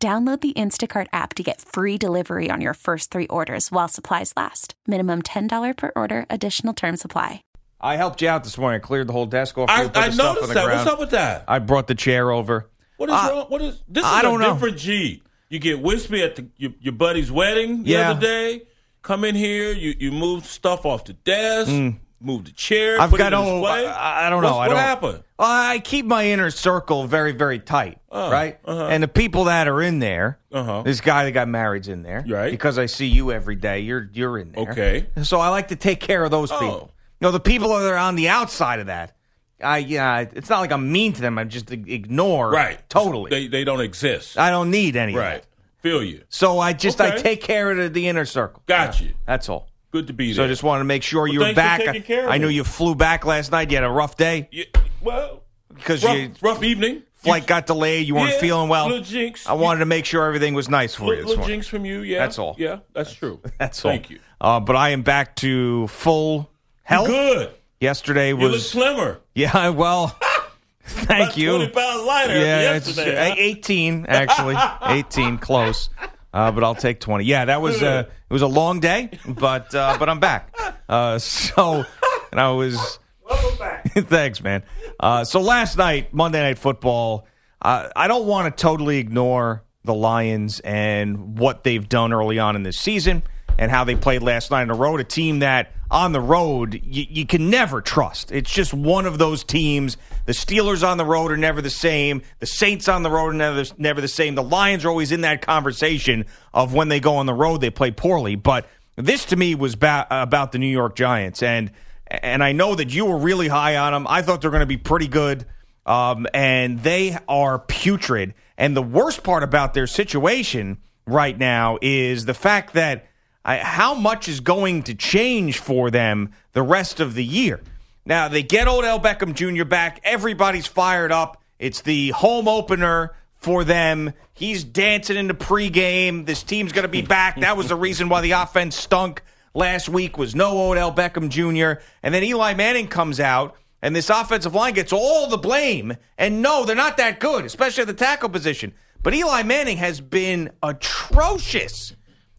[0.00, 4.32] Download the Instacart app to get free delivery on your first three orders while supplies
[4.36, 4.74] last.
[4.86, 7.42] Minimum $10 per order, additional term supply.
[7.80, 8.80] I helped you out this morning.
[8.80, 9.68] I cleared the whole desk off.
[9.68, 10.64] I, put the I stuff on noticed the that.
[10.66, 10.78] ground.
[10.78, 11.44] What's up with that?
[11.48, 12.70] I brought the chair over.
[12.96, 13.46] What is Uh, wrong?
[13.48, 14.04] What is this?
[14.04, 14.52] Is I a don't know.
[14.54, 15.20] different G.
[15.48, 18.10] You get wispy at the, your, your buddy's wedding the Yeah.
[18.12, 18.62] other day.
[19.02, 19.72] Come in here.
[19.72, 21.72] You you move stuff off the desk.
[22.20, 23.00] Move the chair.
[23.00, 23.64] I've put got no.
[23.64, 24.48] I, I don't know.
[24.56, 25.22] What's- I what don't, happened?
[25.38, 28.58] Well, I keep my inner circle very, very tight, Oh, right?
[28.64, 28.86] uh-huh.
[28.88, 30.82] And the people that are in there, Uh-huh.
[30.82, 32.50] this guy that got married's in there, Right.
[32.50, 33.80] Because I see you every day.
[33.80, 35.06] You're you're in there, Okay.
[35.22, 36.58] So I like to take care of those Oh.
[36.58, 36.90] people.
[37.20, 39.14] You know, the people that are on the outside of that.
[39.62, 41.38] I yeah, it's not like I'm mean to them.
[41.38, 42.78] I just ignore Right.
[42.88, 43.30] totally.
[43.30, 44.38] They they don't exist.
[44.38, 45.14] I don't need any.
[45.14, 45.44] right.
[45.82, 46.22] Feel you.
[46.28, 48.62] So I just I take care of the, the inner circle.
[48.66, 49.14] Got you.
[49.26, 49.67] That's all.
[49.90, 50.34] Good to be there.
[50.36, 52.10] So I just wanted to make sure you Well, were thanks for back.
[52.24, 53.70] of I knew you flew back last night.
[53.70, 54.64] You had a rough day Yeah,
[55.00, 55.42] well,
[55.74, 57.02] because rough, your rough evening.
[57.14, 58.06] flight got delayed.
[58.06, 58.88] You weren't Yeah, feeling well.
[58.88, 59.46] little jinx.
[59.48, 61.84] I wanted to make sure everything was nice for you Little, this little jinx from
[61.86, 62.00] you.
[62.02, 62.18] Yeah.
[62.18, 62.54] That's all.
[62.58, 63.40] Yeah, that's true.
[63.58, 63.90] That's all.
[63.92, 64.18] Thank you.
[64.40, 66.50] Uh, but I am back to full
[66.82, 67.06] health.
[67.08, 67.50] Good.
[67.80, 69.20] Yesterday You look was slimmer.
[69.34, 69.70] yeah.
[69.70, 70.08] Well,
[70.84, 71.56] thank About you.
[71.56, 73.28] 20 pounds lighter Yeah, yesterday.
[73.30, 73.34] huh?
[73.38, 74.56] 18 actually.
[74.82, 75.88] 18 close.
[76.32, 77.24] Uh, but I'll take 20.
[77.24, 80.54] Yeah, that was uh, it was a long day, but uh, but I'm back.
[80.88, 81.84] Uh, so
[82.32, 82.98] and I was
[83.28, 83.84] Welcome back.
[83.92, 84.62] Thanks, man.
[84.98, 87.26] Uh, so last night, Monday Night Football,
[87.60, 92.56] uh, I don't want to totally ignore the Lions and what they've done early on
[92.56, 93.22] in this season
[93.58, 95.00] and how they played last night on the road.
[95.00, 98.32] A team that on the road you, you can never trust.
[98.32, 99.96] It's just one of those teams.
[100.28, 102.20] The Steelers on the road are never the same.
[102.38, 104.34] The Saints on the road are never, never the same.
[104.34, 107.70] The Lions are always in that conversation of when they go on the road, they
[107.70, 108.34] play poorly.
[108.34, 108.66] But
[108.96, 111.42] this to me was ba- about the New York Giants.
[111.42, 111.70] And
[112.08, 114.06] and I know that you were really high on them.
[114.06, 115.46] I thought they're going to be pretty good,
[115.86, 118.34] um, and they are putrid.
[118.58, 123.06] And the worst part about their situation right now is the fact that
[123.46, 127.62] I, how much is going to change for them the rest of the year.
[128.08, 129.64] Now they get Odell Beckham Jr.
[129.64, 130.00] back.
[130.02, 131.42] Everybody's fired up.
[131.58, 134.14] It's the home opener for them.
[134.32, 136.24] He's dancing in the pregame.
[136.24, 137.38] This team's going to be back.
[137.40, 141.82] That was the reason why the offense stunk last week was no Odell Beckham Jr.
[142.02, 145.94] And then Eli Manning comes out, and this offensive line gets all the blame.
[146.16, 148.72] And no, they're not that good, especially at the tackle position.
[149.02, 151.94] But Eli Manning has been atrocious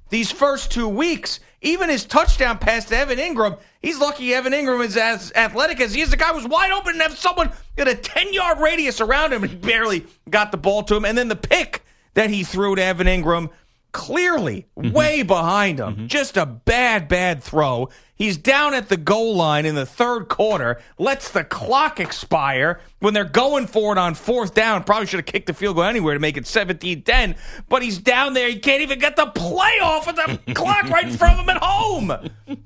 [0.10, 1.40] these first two weeks.
[1.62, 5.94] Even his touchdown pass to Evan Engram, he's lucky Evan Engram is as athletic as
[5.94, 6.10] he is.
[6.10, 9.44] The guy was wide open and have someone at a 10 yard radius around him
[9.44, 11.04] and he barely got the ball to him.
[11.04, 11.84] And then the pick
[12.14, 13.50] that he threw to Evan Engram,
[13.92, 14.92] clearly mm-hmm.
[14.92, 15.96] way behind him.
[15.96, 16.08] Mm-hmm.
[16.08, 17.90] Just a bad, bad throw.
[18.16, 23.14] He's down at the goal line in the third quarter, lets the clock expire when
[23.14, 24.84] they're going for it on fourth down.
[24.84, 27.36] Probably should have kicked the field goal anywhere to make it 17 10,
[27.70, 28.50] but he's down there.
[28.50, 31.50] He can't even get the play off with the clock right in front of him
[31.50, 32.12] at home.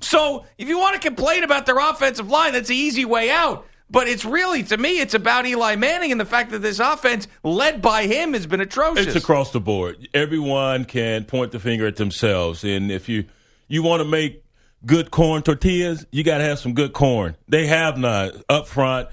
[0.00, 3.64] So if you want to complain about their offensive line, that's the easy way out.
[3.90, 7.28] But it's really, to me, it's about Eli Manning and the fact that this offense,
[7.42, 9.06] led by him, has been atrocious.
[9.06, 10.08] It's across the board.
[10.14, 13.26] Everyone can point the finger at themselves, and if you
[13.68, 14.42] you want to make
[14.86, 17.36] good corn tortillas, you got to have some good corn.
[17.48, 19.08] They have not up front.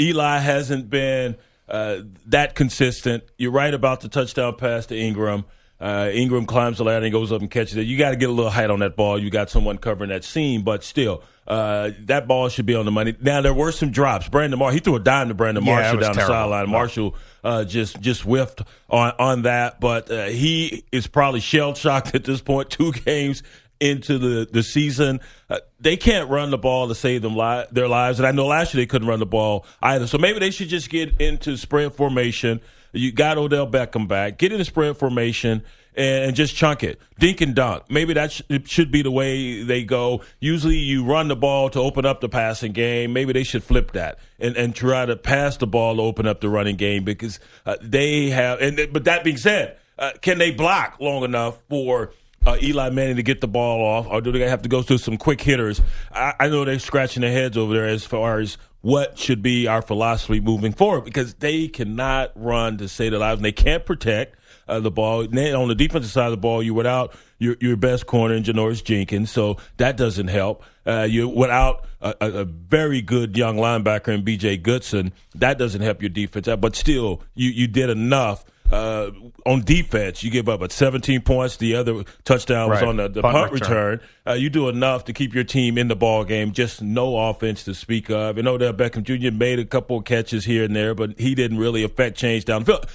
[0.00, 1.36] Eli hasn't been
[1.68, 3.24] uh, that consistent.
[3.36, 5.44] You're right about the touchdown pass to Engram.
[5.80, 7.82] Uh, Engram climbs the ladder and goes up and catches it.
[7.86, 9.16] You got to get a little height on that ball.
[9.16, 12.90] You got someone covering that seam, but still, uh, that ball should be on the
[12.90, 13.14] money.
[13.20, 14.28] Now there were some drops.
[14.28, 16.34] Brandon Marshall, he threw a dime to Brandon Yeah, Marshall down terrible.
[16.34, 16.70] the sideline.
[16.70, 22.12] Marshall uh, just just whiffed on on that, but uh, he is probably shell shocked
[22.16, 22.70] at this point.
[22.70, 23.44] Two games
[23.80, 27.86] into the the season, uh, they can't run the ball to save them li- their
[27.86, 28.18] lives.
[28.18, 30.08] And I know last year they couldn't run the ball either.
[30.08, 32.60] So maybe they should just get into spread formation.
[32.98, 34.38] You got Odell Beckham back.
[34.38, 35.62] Get into spread formation
[35.94, 37.00] and just chunk it.
[37.18, 37.84] Dink and dunk.
[37.90, 40.22] Maybe that sh- should be the way they go.
[40.38, 43.12] Usually you run the ball to open up the passing game.
[43.12, 46.40] Maybe they should flip that and, and try to pass the ball to open up
[46.40, 48.60] the running game because uh, they have.
[48.60, 52.12] And But that being said, uh, can they block long enough for
[52.46, 54.98] uh, Eli Manning to get the ball off, or do they have to go through
[54.98, 55.82] some quick hitters?
[56.12, 59.66] I, I know they're scratching their heads over there as far as what should be
[59.66, 63.84] our philosophy moving forward because they cannot run to save their lives and they can't
[63.84, 64.36] protect.
[64.68, 65.20] uh, the ball.
[65.22, 68.84] On the defensive side of the ball, you're without your, your best corner in Janoris
[68.84, 70.62] Jenkins, so that doesn't help.
[70.86, 74.58] Uh, you're without a, a, very good young linebacker in B.J.
[74.58, 75.12] Goodson.
[75.34, 76.48] That doesn't help your defense.
[76.58, 79.10] But still, you, you did enough– uh,
[79.46, 81.56] on defense, you give up at 17 points.
[81.56, 82.88] The other touchdown was right.
[82.88, 83.90] on the, the punt, punt, return.
[83.90, 84.08] return.
[84.26, 86.52] Uh, you do enough to keep your team in the ball game.
[86.52, 88.38] Just no offense to speak of.
[88.38, 89.34] And Odell Beckham Jr.
[89.36, 92.88] made a couple of catches here and there, but he didn't really affect change downfield.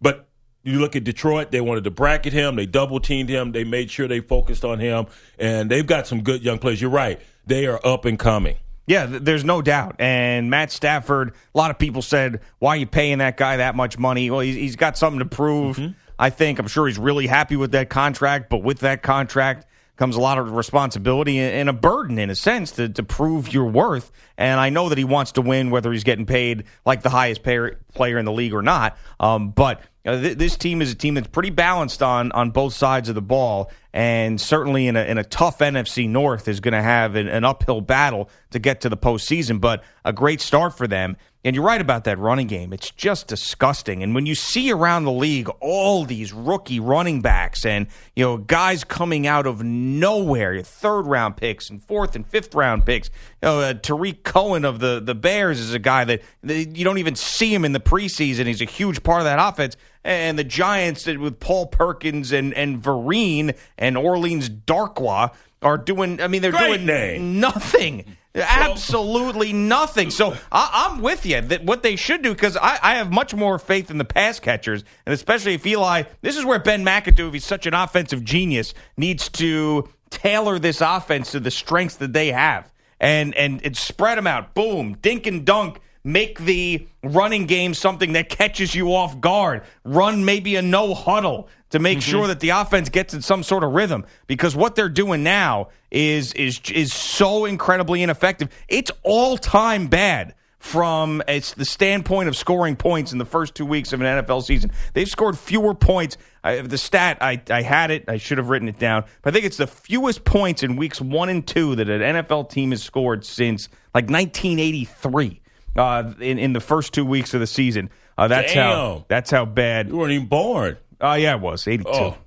[0.00, 0.28] But
[0.62, 2.56] you look at Detroit; they wanted to bracket him.
[2.56, 3.52] They double teamed him.
[3.52, 5.06] They made sure they focused on him,
[5.38, 6.80] and they've got some good young players.
[6.80, 8.56] You're right; they are up and coming.
[8.90, 9.94] Yeah, there's no doubt.
[10.00, 13.76] And Matt Stafford, a lot of people said, why are you paying that guy that
[13.76, 14.32] much money?
[14.32, 15.76] Well, he's, he's got something to prove.
[15.76, 15.92] Mm-hmm.
[16.18, 16.58] I think.
[16.58, 19.66] I'm sure he's really happy with that contract, but with that contract
[19.96, 23.66] comes a lot of responsibility and a burden, in a sense, to, to prove your
[23.66, 24.10] worth.
[24.36, 27.42] And I know that he wants to win, whether he's getting paid like the highest
[27.42, 28.98] payer, player in the league or not.
[29.20, 32.74] Um, but uh, th- this team is a team that's pretty balanced on on both
[32.74, 36.72] sides of the ball, and certainly in a in a tough NFC North is going
[36.72, 39.60] to have an, an, uphill battle to get to the postseason.
[39.60, 41.16] But a great start for them.
[41.42, 44.02] And you're right about that running game; it's just disgusting.
[44.02, 48.36] And when you see around the league all these rookie running backs and you know
[48.36, 53.08] guys coming out of nowhere, third round picks and fourth and fifth round picks,
[53.42, 56.84] you know, uh, Tarik Cohen of the the Bears is a guy that, that you
[56.84, 58.44] don't even see him in the preseason.
[58.44, 62.82] He's a huge part of that offense and the Giants with Paul Perkins and and
[62.82, 66.20] Vereen and Orleans Darkwa are doing.
[66.20, 67.40] I mean, they're Great doing name.
[67.40, 68.16] nothing.
[68.34, 70.10] Absolutely nothing.
[70.10, 73.34] So I, am with you that what they should do because I, I, have much
[73.34, 76.04] more faith in the pass catchers, and especially if Eli.
[76.22, 80.80] This is where Ben McAdoo, if he's such an offensive genius, needs to tailor this
[80.80, 82.70] offense to the strengths that they have
[83.00, 84.54] and and, and spread them out.
[84.54, 89.62] Boom, dink and dunk make the running game something that catches you off guard.
[89.84, 92.10] Run maybe a no huddle to make mm-hmm.
[92.10, 95.68] sure that the offense gets in some sort of rhythm because what they're doing now
[95.90, 98.48] is is is so incredibly ineffective.
[98.68, 103.64] It's all time bad from it's the standpoint of scoring points in the first two
[103.64, 104.70] weeks of an NFL season.
[104.92, 106.18] They've scored fewer points.
[106.44, 108.04] I, the stat I, I had it.
[108.08, 109.04] I should have written it down.
[109.22, 112.50] But I think it's the fewest points in weeks one and two that an NFL
[112.50, 115.40] team has scored since like 1983
[115.76, 117.90] uh, in in the first two weeks of the season.
[118.16, 118.72] Uh, that's Damn.
[118.72, 119.88] how that's how bad.
[119.88, 120.76] You weren't even born.
[121.00, 121.90] Oh uh, yeah, it was eighty two.
[121.90, 122.18] Oh.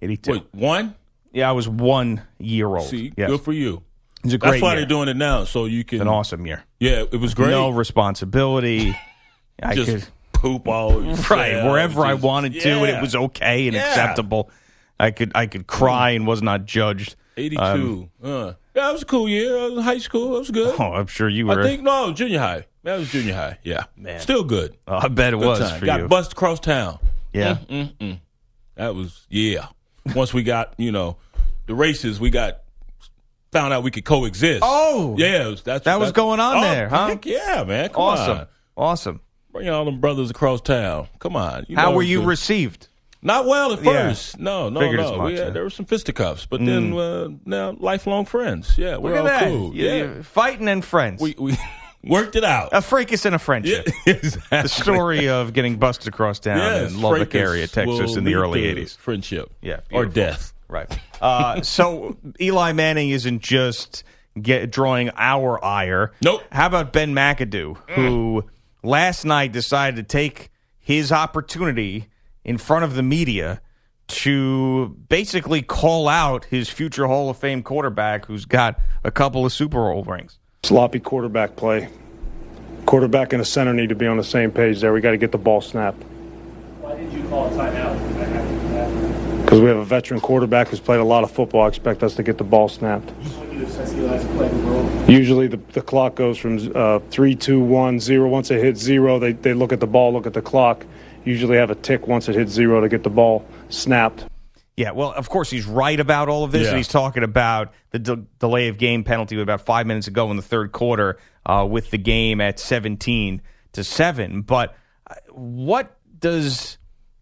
[0.00, 0.32] Eighty two.
[0.32, 0.94] Wait, one?
[1.32, 2.88] Yeah, I was one year old.
[2.88, 3.30] See, yes.
[3.30, 3.82] good for you.
[4.24, 4.52] It's a great.
[4.52, 4.80] That's why year.
[4.80, 5.96] they're doing it now, so you can.
[5.96, 6.64] It's an awesome year.
[6.78, 7.50] Yeah, it was great.
[7.50, 8.96] No responsibility.
[9.62, 12.62] I just could poop all right wherever just, I wanted yeah.
[12.62, 13.88] to, and it was okay and yeah.
[13.88, 14.50] acceptable.
[14.98, 17.16] I could I could cry and was not judged.
[17.36, 17.62] Eighty two.
[17.62, 19.58] Um, uh, yeah, it was a cool year.
[19.58, 20.36] I was high school.
[20.36, 20.74] It was good.
[20.78, 21.60] Oh, I'm sure you were.
[21.60, 22.66] I think no, junior high.
[22.82, 23.58] That was junior high.
[23.62, 24.76] Yeah, man, still good.
[24.86, 25.84] Oh, I bet it good was time.
[25.84, 26.08] got you.
[26.08, 26.98] Got across town.
[27.32, 28.20] Yeah, mm, mm, mm.
[28.74, 29.68] that was yeah.
[30.14, 31.16] Once we got you know
[31.66, 32.60] the races, we got
[33.52, 34.62] found out we could coexist.
[34.62, 37.16] Oh, yeah, that's that that's, was going on oh, there, huh?
[37.24, 37.90] Yeah, man.
[37.90, 38.46] Come awesome, on.
[38.76, 39.20] awesome.
[39.52, 41.08] Bring all them brothers across town.
[41.18, 41.66] Come on.
[41.68, 42.28] You How were you good.
[42.28, 42.86] received?
[43.22, 44.36] Not well at first.
[44.38, 44.44] Yeah.
[44.44, 45.18] No, no, Figured no.
[45.18, 45.50] Much, had, yeah.
[45.50, 46.66] There were some fisticuffs, but mm.
[46.66, 48.78] then uh, now lifelong friends.
[48.78, 49.42] Yeah, we're Look all that.
[49.42, 49.74] cool.
[49.74, 51.20] You, yeah, fighting and friends.
[51.20, 51.58] We we
[52.02, 52.70] worked it out.
[52.72, 53.88] A fracas and a friendship.
[54.06, 54.62] Yeah, exactly.
[54.62, 58.62] The story of getting busted across town yes, in Lubbock area, Texas, in the early
[58.62, 58.96] '80s.
[58.96, 59.52] Friendship.
[59.60, 60.52] Yeah, or death.
[60.68, 60.98] Right.
[61.20, 64.04] Uh, so Eli Manning isn't just
[64.40, 66.12] get drawing our ire.
[66.22, 66.42] Nope.
[66.52, 68.44] How about Ben McAdoo, who
[68.82, 72.08] last night decided to take his opportunity
[72.44, 73.60] in front of the media
[74.08, 79.52] to basically call out his future Hall of Fame quarterback who's got a couple of
[79.52, 80.39] Super Bowl rings.
[80.70, 81.88] Sloppy quarterback play.
[82.86, 84.92] Quarterback and a center need to be on the same page there.
[84.92, 86.00] We got to get the ball snapped.
[86.80, 89.42] Why did you call a timeout?
[89.42, 91.62] Because we have a veteran quarterback who's played a lot of football.
[91.62, 93.10] I expect us to get the ball snapped.
[95.08, 98.28] Usually the, the clock goes from uh, 3, 2, 1, 0.
[98.28, 100.86] Once it hits 0, they, they look at the ball, look at the clock.
[101.24, 104.26] Usually have a tick once it hits 0 to get the ball snapped.
[104.80, 106.68] Yeah, well, of course, he's right about all of this, Yeah.
[106.68, 110.38] and he's talking about the de- delay of game penalty about five minutes ago in
[110.38, 114.40] the third quarter uh, with the game at 17 to 7.
[114.40, 114.74] But
[115.06, 116.78] uh, what does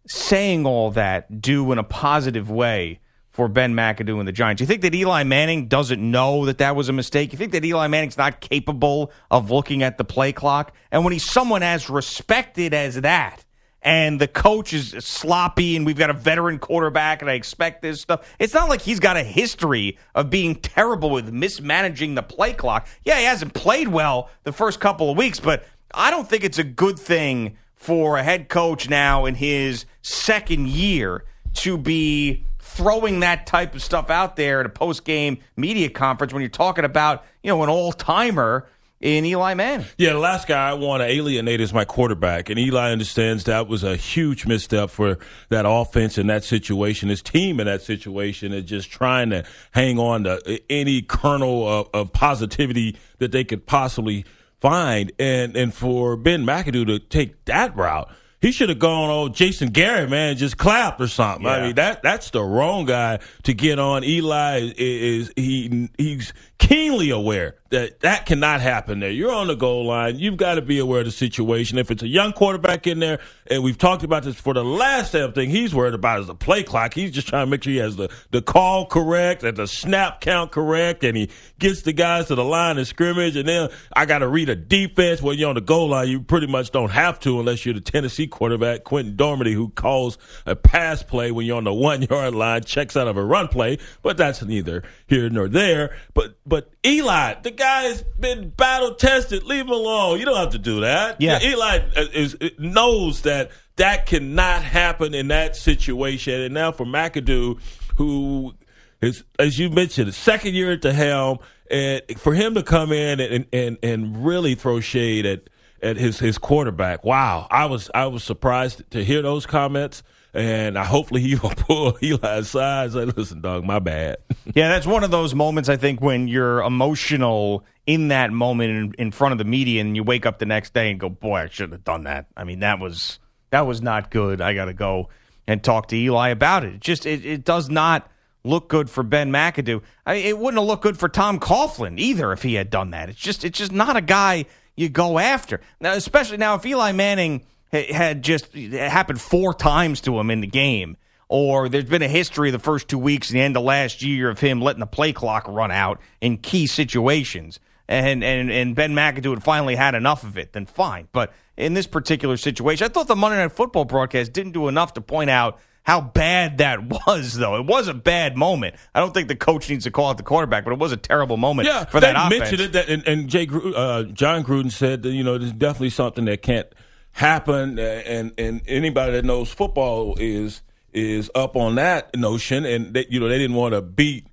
[0.07, 4.61] saying all that do in a positive way for Ben McAdoo and the Giants?
[4.61, 7.33] You think that Eli Manning doesn't know that that was a mistake?
[7.33, 10.73] You think that Eli Manning's not capable of looking at the play clock?
[10.93, 13.45] And when he's someone as respected as that,
[13.83, 18.01] and the coach is sloppy and we've got a veteran quarterback and I expect this
[18.01, 18.35] stuff.
[18.39, 22.89] It's not like he's got a history of being terrible with mismanaging the play clock.
[23.05, 26.59] Yeah, he hasn't played well the first couple of weeks, but I don't think it's
[26.59, 33.21] a good thing for a head coach now in his second year to be throwing
[33.21, 36.85] that type of stuff out there at a post game media conference when you're talking
[36.85, 38.69] about, you know, an all timer
[39.01, 39.87] in Eli Manning.
[39.97, 43.69] Yeah, the last guy I want to alienate is my quarterback, and Eli understands that
[43.69, 45.19] was a huge misstep for
[45.51, 49.99] that offense in that situation, his team in that situation, and just trying to hang
[49.99, 54.25] on to any kernel of, of positivity that they could possibly
[54.61, 59.33] find, and and for Ben McAdoo to take that route he should have gone on
[59.35, 61.45] Jason Garrett, man, just clapped or something.
[61.45, 61.53] Yeah.
[61.53, 64.05] I mean, that that's the wrong guy to get on.
[64.05, 69.11] Eli is, is he he's keenly aware that that cannot happen there.
[69.11, 70.19] You're on the goal line.
[70.19, 71.77] You've got to be aware of the situation.
[71.79, 75.13] If it's a young quarterback in there, and we've talked about this for the last
[75.13, 76.95] damn thing he's worried about is the play clock.
[76.95, 80.21] He's just trying to make sure he has the, the call correct and the snap
[80.21, 83.37] count correct, and he gets the guys to the line of scrimmage.
[83.37, 85.21] And then I got to read a defense.
[85.21, 86.09] Well, you're on the goal line.
[86.09, 90.17] You pretty much don't have to unless you're the Tennessee quarterback, Quinten Dormady, who calls
[90.47, 93.49] a pass play when you're on the one yard line, checks out of a run
[93.49, 93.79] play.
[94.03, 95.97] But that's neither here nor there.
[96.15, 99.43] But but Eli, the guy's been battle tested.
[99.45, 100.19] Leave him alone.
[100.19, 101.21] You don't have to do that.
[101.21, 101.41] Yeah.
[101.43, 106.41] Eli uh, is, is, knows that that cannot happen in that situation.
[106.41, 107.61] And now for McAdoo,
[107.97, 108.55] who
[109.01, 111.39] is, as you mentioned, second year at the helm,
[111.71, 115.51] and for him to come in and, and, and really throw shade at,
[115.83, 117.05] at his, his quarterback.
[117.05, 117.47] Wow.
[117.51, 120.03] I was, I was surprised to hear those comments
[120.39, 124.19] and I hopefully he will pull Eli aside and say, "Listen, dog, my bad."
[124.55, 129.07] yeah, that's one of those moments I think when you're emotional in that moment in,
[129.07, 131.41] in front of the media, and you wake up the next day and go, "Boy,
[131.41, 133.19] I shouldn't have done that." I mean, that was
[133.51, 134.41] that was not good.
[134.41, 135.09] I got to go
[135.47, 136.75] and talk to Eli about it.
[136.75, 138.09] it just it, it does not
[138.45, 139.83] look good for Ben McAdoo.
[140.07, 143.09] I it wouldn't have looked good for Tom Coughlin either if he had done that.
[143.09, 145.61] It's just it's just not a guy you go after.
[145.81, 150.47] Now, especially now if Eli Manning had just happened four times to him in the
[150.47, 150.97] game.
[151.29, 154.01] Or there's been a history of the first two weeks and the end of last
[154.01, 157.61] year of him letting the play clock run out in key situations.
[157.87, 161.09] And, and, and Ben McAdoo had finally had enough of it, then fine.
[161.13, 164.95] But in this particular situation, I thought the Monday Night Football broadcast didn't do enough
[164.95, 167.57] to point out how bad that was, though.
[167.57, 168.77] It was a bad moment.
[168.95, 170.99] I don't think the coach needs to call out the quarterback, but it was a
[170.99, 172.41] terrible moment yeah, for that they offense.
[172.41, 175.91] mentioned it, that, and, and Jay, uh, Jon Gruden said that, you know, there's definitely
[175.91, 176.67] something that can't–
[177.19, 183.07] happened, and and anybody that knows football is is up on that notion, and they,
[183.11, 184.27] you know they didn't want to beat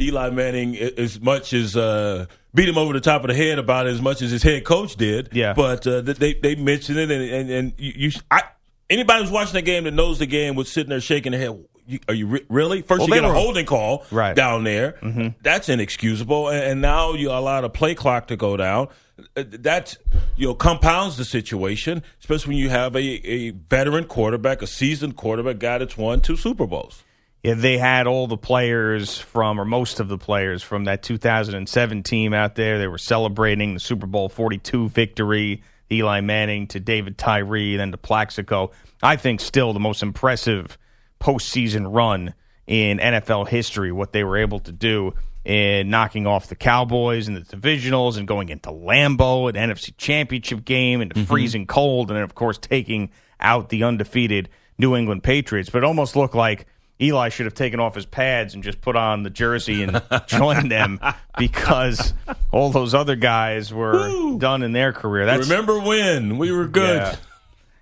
[0.00, 3.86] Eli Manning as much as uh, beat him over the top of the head about
[3.86, 5.28] it as much as his head coach did.
[5.32, 8.42] Yeah, but uh, they they mentioned it, and and, and you, you I,
[8.88, 11.64] anybody who's watching the game that knows the game was sitting there shaking their head.
[12.06, 12.82] Are you re- really?
[12.82, 14.36] First, well, you get were, a holding call right.
[14.36, 14.92] down there.
[15.02, 15.28] Mm-hmm.
[15.42, 18.88] That's inexcusable, and, and now you allow the play clock to go down.
[19.36, 19.96] Uh, that
[20.36, 25.16] you know compounds the situation, especially when you have a, a veteran quarterback, a seasoned
[25.16, 27.02] quarterback, guy that's won two Super Bowls.
[27.42, 32.02] Yeah, they had all the players from, or most of the players from that 2007
[32.02, 32.78] team out there.
[32.78, 35.62] They were celebrating the Super Bowl 42 victory.
[35.92, 38.70] Eli Manning to David Tyree, then to Plaxico.
[39.02, 40.78] I think still the most impressive
[41.20, 42.34] postseason run
[42.66, 43.90] in NFL history.
[43.90, 48.28] What they were able to do in knocking off the Cowboys in the divisionals and
[48.28, 51.24] going into Lambeau, an NFC Championship game, into mm-hmm.
[51.24, 55.70] freezing cold, and then of course taking out the undefeated New England Patriots.
[55.70, 56.66] But it almost looked like
[57.00, 60.70] Eli should have taken off his pads and just put on the jersey and joined
[60.70, 61.00] them
[61.38, 62.12] because
[62.52, 64.38] all those other guys were Woo!
[64.38, 65.24] done in their career.
[65.24, 66.96] That's, Remember when we were good.
[66.96, 67.16] Yeah.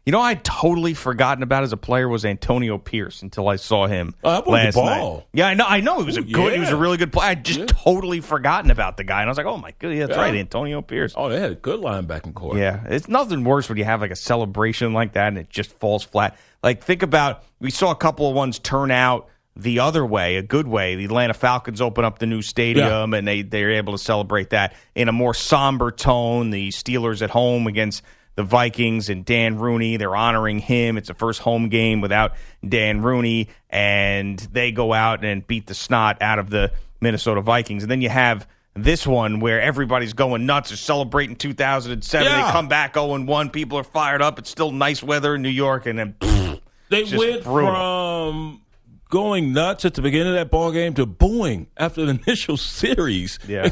[0.08, 3.86] You know, I'd totally forgotten about as a player was Antonio Pierce until I saw
[3.86, 5.26] him oh, last night.
[5.34, 5.66] Yeah, I know.
[5.68, 6.46] I know he was a good.
[6.46, 6.54] Yeah.
[6.54, 7.32] He was a really good player.
[7.32, 7.66] I just yeah.
[7.68, 10.22] totally forgotten about the guy, and I was like, "Oh my god, yeah, that's yeah.
[10.22, 12.56] right, Antonio Pierce." Oh, they had a good linebacking core.
[12.56, 15.72] Yeah, it's nothing worse when you have like a celebration like that and it just
[15.72, 16.38] falls flat.
[16.62, 20.42] Like think about we saw a couple of ones turn out the other way, a
[20.42, 20.94] good way.
[20.94, 24.74] The Atlanta Falcons open up the new stadium and they they're able to celebrate that
[24.94, 26.48] in a more somber tone.
[26.48, 28.02] The Steelers at home against
[28.38, 29.96] the Vikings and Dan Rooney.
[29.96, 30.96] They're honoring him.
[30.96, 32.34] It's the first home game without
[32.66, 37.82] Dan Rooney, and they go out and beat the snot out of the Minnesota Vikings.
[37.82, 40.70] And then you have this one where everybody's going nuts.
[40.70, 42.24] They're celebrating 2007.
[42.24, 42.46] Yeah.
[42.46, 43.50] They come back 0 1.
[43.50, 44.38] People are fired up.
[44.38, 47.74] It's still nice weather in New York, and then pfft, they went brutal.
[47.74, 48.62] from
[49.08, 53.38] going nuts at the beginning of that ball game to booing after the initial series.
[53.46, 53.62] Yeah,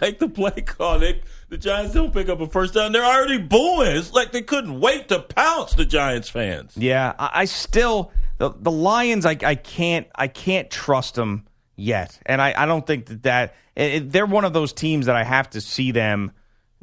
[0.00, 0.98] like the play call.
[0.98, 2.92] They, the Giants don't pick up a first down.
[2.92, 3.96] They're already booing.
[3.96, 6.76] It's like they couldn't wait to pounce the Giants fans.
[6.76, 9.26] Yeah, I, I still the the Lions.
[9.26, 13.54] I I can't I can't trust them yet, and I I don't think that that
[13.76, 16.32] it, they're one of those teams that I have to see them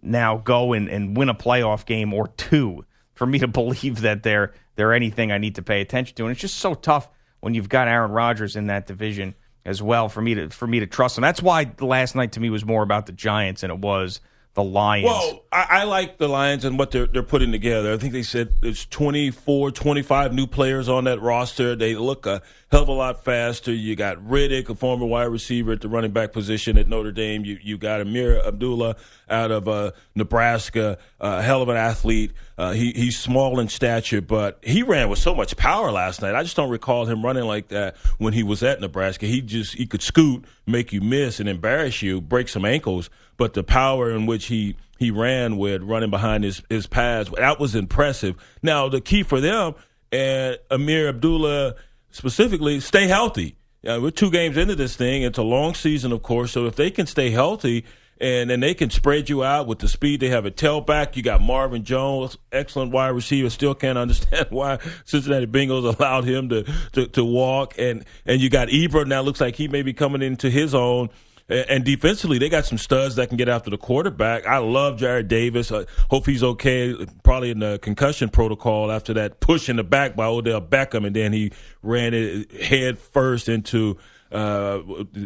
[0.02, 4.24] now go and, and win a playoff game or two for me to believe that
[4.24, 6.24] they're they're anything I need to pay attention to.
[6.24, 7.10] And it's just so tough
[7.46, 9.36] when you've got Aaron Rodgers in that division
[9.66, 11.22] as well for me to for me to trust him.
[11.22, 14.20] That's why last night to me was more about the Giants than it was
[14.56, 15.06] the Lions.
[15.06, 17.94] Well, I, I, like the Lions and what they're they're putting together.
[17.94, 21.76] I think they said there's 24, 25 new players on that roster.
[21.76, 23.72] They look a hell of a lot faster.
[23.72, 27.46] You got Riddick, a former wide receiver at the running back position at Notre Dame.
[27.46, 28.96] You you got Ameer Abdullah
[29.30, 32.32] out of uh, Nebraska, a hell of an athlete.
[32.58, 36.36] Uh, he he's small in stature, but he ran with so much power last night.
[36.36, 39.26] I just don't recall him running like that when he was at Nebraska.
[39.26, 43.54] He just he could scoot, make you miss, and embarrass you, break some ankles but
[43.54, 47.76] the power in which he he ran with running behind his his pads that was
[47.76, 48.36] impressive.
[48.62, 49.76] Now the key for them
[50.12, 51.76] and Ameer Abdullah
[52.12, 53.58] specifically stay healthy.
[53.86, 55.22] Uh, we're two games into this thing.
[55.22, 56.52] It's a long season, of course.
[56.52, 57.86] So if they can stay healthy
[58.20, 61.16] and then they can spread you out with the speed they have a tailback.
[61.16, 63.50] You got Marvin Jones, excellent wide receiver.
[63.50, 67.76] Still can't understand why Cincinnati Bengals allowed him to, to, to walk.
[67.78, 69.22] And and you got Ebron now.
[69.22, 71.10] Looks like he may be coming into his own.
[71.48, 74.48] And defensively, they got some studs that can get after the quarterback.
[74.48, 75.72] I love Jarrad Davis.
[75.72, 76.96] I hope he's okay.
[77.22, 81.16] Probably in the concussion protocol after that push in the back by Odell Beckham, and
[81.16, 81.52] then he
[81.84, 83.98] ran it head first into
[84.32, 84.80] uh,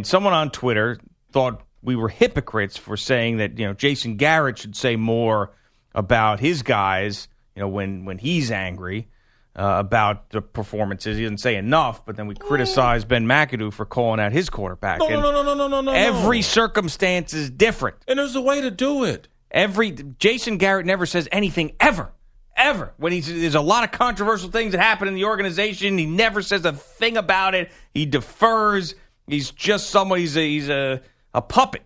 [0.00, 0.06] 855-212-4CBS.
[0.06, 0.98] Someone on Twitter
[1.32, 5.52] thought we were hypocrites for saying that, you know, Jason Garrett should say more
[5.94, 9.08] about his guys, you know, when when he's angry
[9.56, 11.16] uh, about the performances.
[11.18, 15.00] He didn't say enough, but then we criticize Ben McAdoo for calling out his quarterback.
[15.00, 15.92] No, no, no, no, no, no, no.
[15.92, 17.96] Every circumstance is different.
[18.08, 19.28] And there's a way to do it.
[19.50, 22.10] Every Jason Garrett never says anything ever,
[22.56, 22.94] ever.
[22.96, 26.40] When he's there's a lot of controversial things that happen in the organization, he never
[26.40, 27.70] says a thing about it.
[27.92, 28.94] He defers.
[29.32, 30.18] He's just someone.
[30.18, 31.00] He's a he's a,
[31.32, 31.82] a puppet.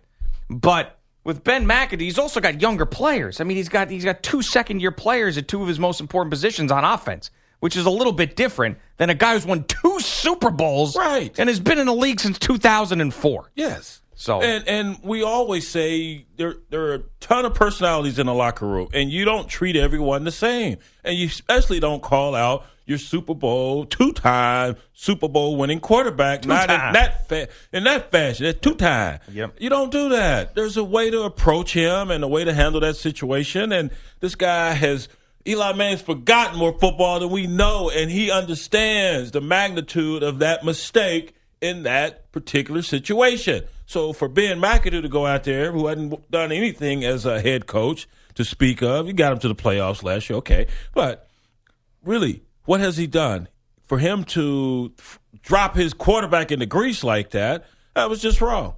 [0.49, 3.41] But with Ben McAdoo, he's also got younger players.
[3.41, 6.01] I mean, he's got he's got two second year players at two of his most
[6.01, 9.63] important positions on offense, which is a little bit different than a guy who's won
[9.63, 13.51] two Super Bowls, right, and has been in the league since two thousand and four.
[13.55, 14.01] Yes.
[14.15, 18.33] So and and we always say there there are a ton of personalities in the
[18.33, 22.65] locker room, and you don't treat everyone the same, and you especially don't call out
[22.87, 26.87] your Super Bowl two time Super Bowl winning quarterback two not time.
[26.87, 28.45] in that fa- in that fashion.
[28.45, 29.19] That Two time.
[29.31, 29.57] Yep.
[29.59, 30.55] You don't do that.
[30.55, 34.33] There's a way to approach him and a way to handle that situation, and this
[34.33, 35.07] guy has.
[35.45, 40.65] Eli Manning's forgotten more football than we know, and he understands the magnitude of that
[40.65, 43.63] mistake in that particular situation.
[43.85, 47.65] So for Ben McAdoo to go out there, who hadn't done anything as a head
[47.65, 50.67] coach to speak of, you got him to the playoffs last year, okay.
[50.93, 51.29] But
[52.03, 53.47] really, what has he done?
[53.85, 58.75] For him to f- drop his quarterback into grease like that, that was just wrong.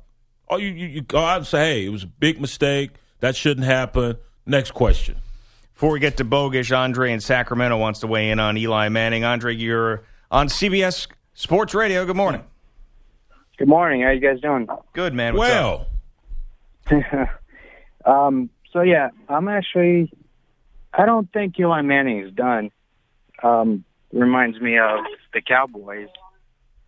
[0.48, 2.92] Oh, you, you, you go out and say, hey, it was a big mistake.
[3.20, 4.18] That shouldn't happen.
[4.46, 5.18] Next question.
[5.74, 9.24] Before we get to Bogusch, Andre in Sacramento wants to weigh in on Eli Manning.
[9.24, 12.06] Andre, you're on CBS Sports Radio.
[12.06, 12.44] Good morning.
[13.58, 14.02] Good morning.
[14.02, 14.68] How you guys doing?
[14.94, 15.36] Good, man.
[15.36, 15.88] What's well.
[18.06, 20.12] um, so yeah, I'm actually
[20.94, 22.72] I don't think Eli Manning is done.
[23.42, 25.00] Um, reminds me of
[25.34, 26.10] the Cowboys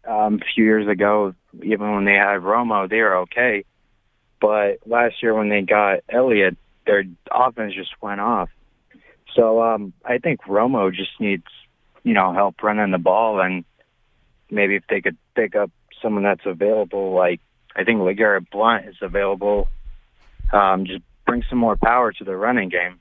[0.08, 1.34] um, a few years ago.
[1.62, 3.66] Even when they had Romo, they were okay.
[4.40, 8.50] But last year when they got Elliott, their offense just went off.
[9.36, 11.46] So um, I think Romo just needs,
[12.04, 13.64] you know, help running the ball, and
[14.50, 17.40] maybe if they could pick up someone that's available, like
[17.76, 19.70] I think LeGarrette Blunt is available.
[20.52, 23.00] Um, just bring some more power to the running game.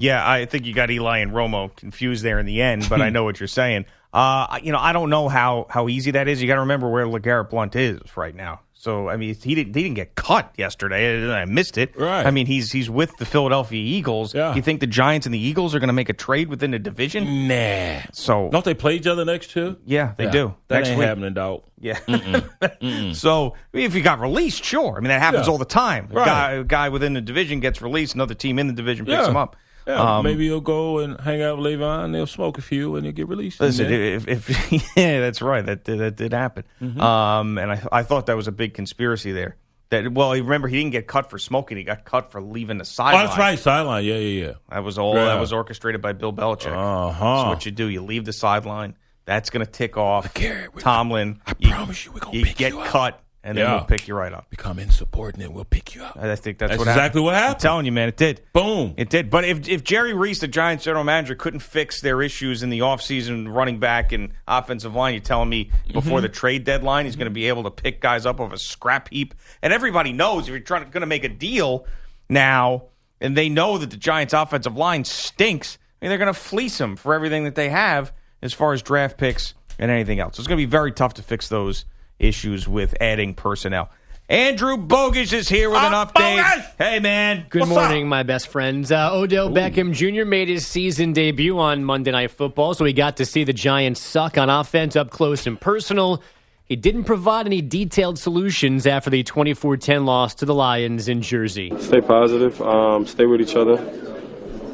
[0.00, 3.10] Yeah, I think you got Eli and Romo confused there in the end, but I
[3.14, 3.84] know what you're saying.
[4.14, 6.40] Uh, you know, I don't know how how easy that is.
[6.40, 8.60] You got to remember where Legarrette Blunt is right now.
[8.72, 11.30] So I mean, he didn't he didn't get cut yesterday.
[11.30, 11.94] I missed it.
[11.98, 12.24] Right.
[12.24, 14.34] I mean, he's he's with the Philadelphia Eagles.
[14.34, 14.54] Yeah.
[14.54, 16.78] You think the Giants and the Eagles are going to make a trade within the
[16.78, 17.46] division?
[17.46, 18.00] Nah.
[18.14, 19.76] So Don't they play each other next two?
[19.84, 20.54] yeah, they Yeah, do.
[20.68, 21.08] That Next ain't week.
[21.08, 21.62] happening, dog.
[21.78, 21.98] Yeah.
[23.12, 24.96] so if he got released, sure.
[24.96, 25.52] I mean, that happens Yeah.
[25.52, 26.08] all the time.
[26.10, 26.26] A Right.
[26.26, 29.28] guy, a guy within the division gets released, another team in the division picks Yeah.
[29.28, 29.56] him up.
[29.86, 32.12] Yeah, Um, maybe he'll go and hang out with Le'Veon.
[32.12, 33.60] They'll smoke a few, and he'll get released.
[33.60, 35.64] Listen, if, if yeah, that's right.
[35.64, 36.64] That did, that did happen.
[36.80, 37.00] Mm-hmm.
[37.00, 39.56] Um, and I I thought that was a big conspiracy there.
[39.90, 41.76] That well, remember he didn't get cut for smoking.
[41.76, 43.26] He got cut for leaving the oh, sideline.
[43.26, 44.04] that's right, sideline.
[44.04, 44.52] Yeah, yeah, yeah.
[44.68, 45.14] That was all.
[45.14, 45.24] Yeah.
[45.24, 46.66] That was orchestrated by Bill Belichick.
[46.72, 47.48] Uh So huh.
[47.48, 48.96] what you do, you leave the sideline.
[49.24, 50.32] That's going to tick off.
[50.34, 51.40] Garrett, Tomlin.
[51.46, 53.74] I you, promise you, we're gonna you pick get you cut, and then Yeah.
[53.76, 54.50] we'll pick you right up.
[54.50, 55.52] Become insubordinate.
[55.52, 56.16] We'll pick you up.
[56.16, 57.24] I think that's, That's what exactly happened.
[57.24, 57.60] what I'm happened.
[57.60, 58.42] telling you, man, it did.
[58.52, 58.94] Boom.
[58.96, 59.30] It did.
[59.30, 62.80] But if if Jerry Reese, the Giants general manager, couldn't fix their issues in the
[62.80, 66.22] offseason running back and offensive line, you're telling me before Mm-hmm.
[66.22, 69.08] the trade deadline he's going to be able to pick guys up off a scrap
[69.10, 69.34] heap?
[69.62, 71.86] And everybody knows if you're trying going to make a deal
[72.28, 72.84] now
[73.20, 76.78] and they know that the Giants offensive line stinks, I mean, they're going to fleece
[76.78, 80.36] them for everything that they have as far as draft picks and anything else.
[80.36, 81.84] So it's going to be very tough to fix those
[82.20, 83.90] issues with adding personnel.
[84.28, 86.40] Andrew Bogusch is here with an Ah, update.
[86.40, 86.64] Bogusch!
[86.78, 87.46] Hey, man.
[87.50, 88.08] Good What's morning, up?
[88.10, 88.92] my best friends.
[88.92, 90.24] Uh, Odell Beckham Jr.
[90.24, 94.00] made his season debut on Monday Night Football, so we got to see the Giants
[94.00, 96.22] suck on offense up close and personal.
[96.64, 101.22] He didn't provide any detailed solutions after the 24 10 loss to the Lions in
[101.22, 101.72] Jersey.
[101.80, 103.78] stay positive, um, stay with each other,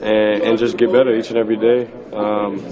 [0.03, 1.91] and, and just get better each and every day.
[2.13, 2.65] Um,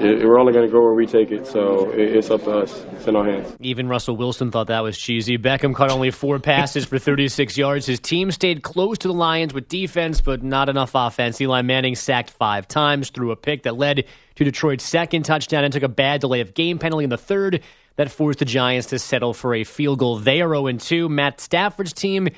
[0.00, 2.58] it- we're only going to go where we take it, so it, it's up to
[2.58, 2.84] us.
[2.92, 3.56] It's in our hands.
[3.60, 5.38] Even Russell Wilson thought that was cheesy.
[5.38, 7.86] Beckham caught only four passes for 36 yards.
[7.86, 11.40] His team stayed close to the Lions with defense, but not enough offense.
[11.40, 14.04] Eli Manning sacked five times, threw a pick that led
[14.36, 17.62] to Detroit's second touchdown, and took a bad delay of game penalty in the third
[17.96, 20.18] that forced the Giants to settle for a field goal.
[20.18, 21.08] They are 0 2.
[21.08, 22.28] Matt Stafford's team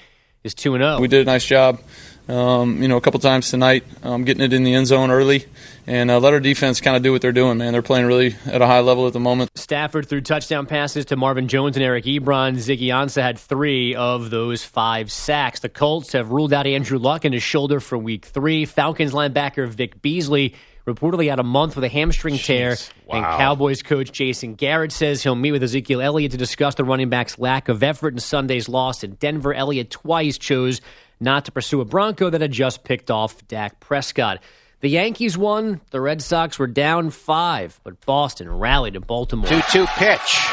[0.45, 1.01] is 2 0.
[1.01, 1.81] We did a nice job,
[2.29, 5.47] um, you know, a couple times tonight, um, getting it in the end zone early,
[5.87, 7.59] and uh, let our defense kind of do what they're doing.
[7.59, 9.51] Man, they're playing really at a high level at the moment.
[9.55, 12.57] Stafford threw touchdown passes to Marvin Jones and Eric Ebron.
[12.57, 15.61] Ziggy Ansah had three of those five sacks.
[15.61, 18.67] The Colts have ruled out Andrew Luck in his shoulder for week three.
[18.67, 20.55] Falcons linebacker Vic Beasley
[20.87, 22.77] reportedly out a month with a hamstring tear.
[23.11, 27.09] And Cowboys coach Jason Garrett says he'll meet with Ezekiel Elliott to discuss the running
[27.09, 29.55] back's lack of effort in Sunday's loss in Denver.
[29.55, 30.81] Elliott twice chose
[31.21, 34.41] not to pursue a Bronco that had just picked off Dak Prescott.
[34.81, 35.81] The Yankees won.
[35.91, 39.49] The Red Sox were down five, but Boston rallied in Baltimore.
[39.49, 40.49] 2 2 pitch.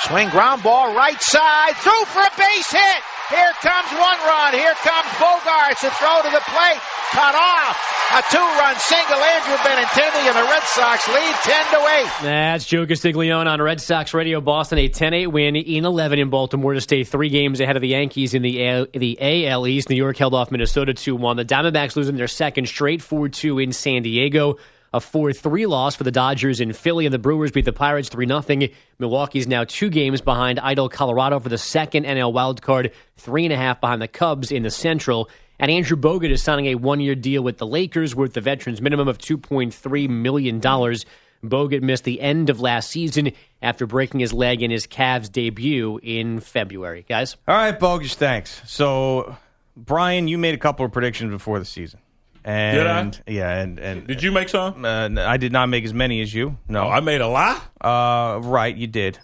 [0.00, 1.76] Swing ground ball right side.
[1.76, 3.11] Through for a base hit.
[3.32, 4.52] Here comes one run.
[4.52, 6.80] Here comes Bogaerts to throw to the plate.
[7.12, 7.80] Cut off.
[8.12, 9.16] A two run single.
[9.16, 12.06] Andrew Benintendi and the Red Sox lead 10 to 8.
[12.22, 14.42] That's Joe Castiglione on Red Sox Radio.
[14.42, 17.88] Boston a 10-8 win in 11 in Baltimore to stay three games ahead of the
[17.88, 19.16] Yankees in the AL, the
[19.46, 19.88] AL East.
[19.88, 21.36] New York held off Minnesota 2-1.
[21.36, 24.58] The Diamondbacks losing their second straight 4-2 in San Diego.
[24.94, 28.72] A 4-3 loss for the Dodgers in Philly, and the Brewers beat the Pirates 3-0.
[28.98, 33.56] Milwaukee's now two games behind Idle Colorado for the second NL wildcard, three and a
[33.56, 35.30] half behind the Cubs in the Central.
[35.58, 39.08] And Andrew Bogut is signing a one-year deal with the Lakers worth the veterans minimum
[39.08, 40.60] of $2.3 million.
[40.60, 45.98] Bogut missed the end of last season after breaking his leg in his Cavs debut
[46.02, 47.04] in February.
[47.08, 47.36] Guys?
[47.48, 48.60] All right, Bogus, thanks.
[48.66, 49.36] So,
[49.76, 52.00] Brian, you made a couple of predictions before the season.
[52.44, 54.84] And yeah, and and Did you make some?
[54.84, 56.58] uh, I did not make as many as you.
[56.68, 57.62] No, Oh, I made a lot.
[57.80, 59.18] uh, right, you did,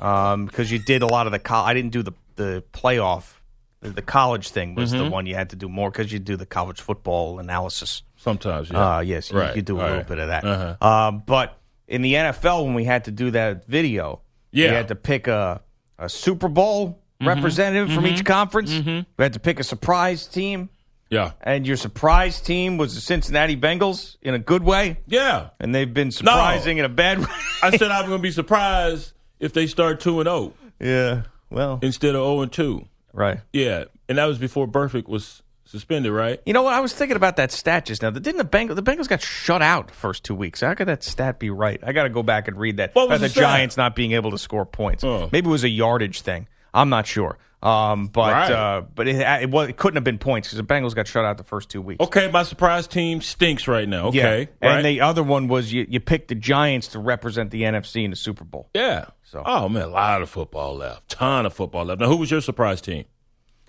[0.00, 1.38] um, because you did a lot of the.
[1.38, 3.34] Co- I didn't do the the playoff.
[3.80, 5.04] The, college thing was Mm-hmm.
[5.04, 8.04] the one you had to do more because you do the college football analysis.
[8.16, 8.96] Sometimes, yeah.
[8.98, 10.44] Uh, yes, you, Right, you do a little bit of that.
[10.44, 10.86] Uh-huh.
[10.88, 11.58] Um, but
[11.88, 14.20] in the NFL, when we had to do that video,
[14.52, 14.68] Yeah.
[14.70, 15.62] we had to pick a,
[15.98, 17.28] a Super Bowl Mm-hmm.
[17.28, 18.72] representative from each conference.
[18.72, 20.70] We had to pick a surprise team,
[21.12, 21.32] Yeah.
[21.42, 25.50] and your surprise team was the Cincinnati Bengals in a good way, Yeah.
[25.60, 27.26] and they've been surprising in a bad way.
[27.62, 31.78] I said I'm going to be surprised if they start 2 and 0 yeah, well,
[31.82, 32.86] instead of 0 and 2.
[33.12, 33.40] right.
[33.52, 33.84] Yeah.
[34.08, 36.40] And that was before Burfict was suspended, right?
[36.44, 36.74] You know what?
[36.74, 38.10] I was thinking about that stat just now.
[38.10, 38.74] Didn't the Bengals?
[38.76, 40.60] The Bengals got shut out the first two weeks.
[40.60, 41.78] How could that stat be right?
[41.82, 42.94] I got to go back and read that.
[42.94, 43.34] What was the the?
[43.34, 45.02] Giants not being able to score points.
[45.04, 45.28] Oh.
[45.32, 46.46] Maybe it was a yardage thing.
[46.74, 47.38] I'm not sure.
[47.62, 48.50] Um, but Right.
[48.50, 51.24] uh, but it, it, was, it couldn't have been points because the Bengals got shut
[51.24, 52.00] out the first two weeks.
[52.04, 54.06] Okay, my surprise team stinks right now.
[54.08, 54.68] Okay, yeah.
[54.68, 54.76] right?
[54.78, 58.10] And the other one was you, you picked the Giants to represent the NFC in
[58.10, 58.68] the Super Bowl.
[58.74, 59.06] yeah.
[59.24, 61.08] So- oh man, a lot of football left.
[61.08, 62.00] Ton of football left.
[62.00, 63.04] Now, who was your surprise team?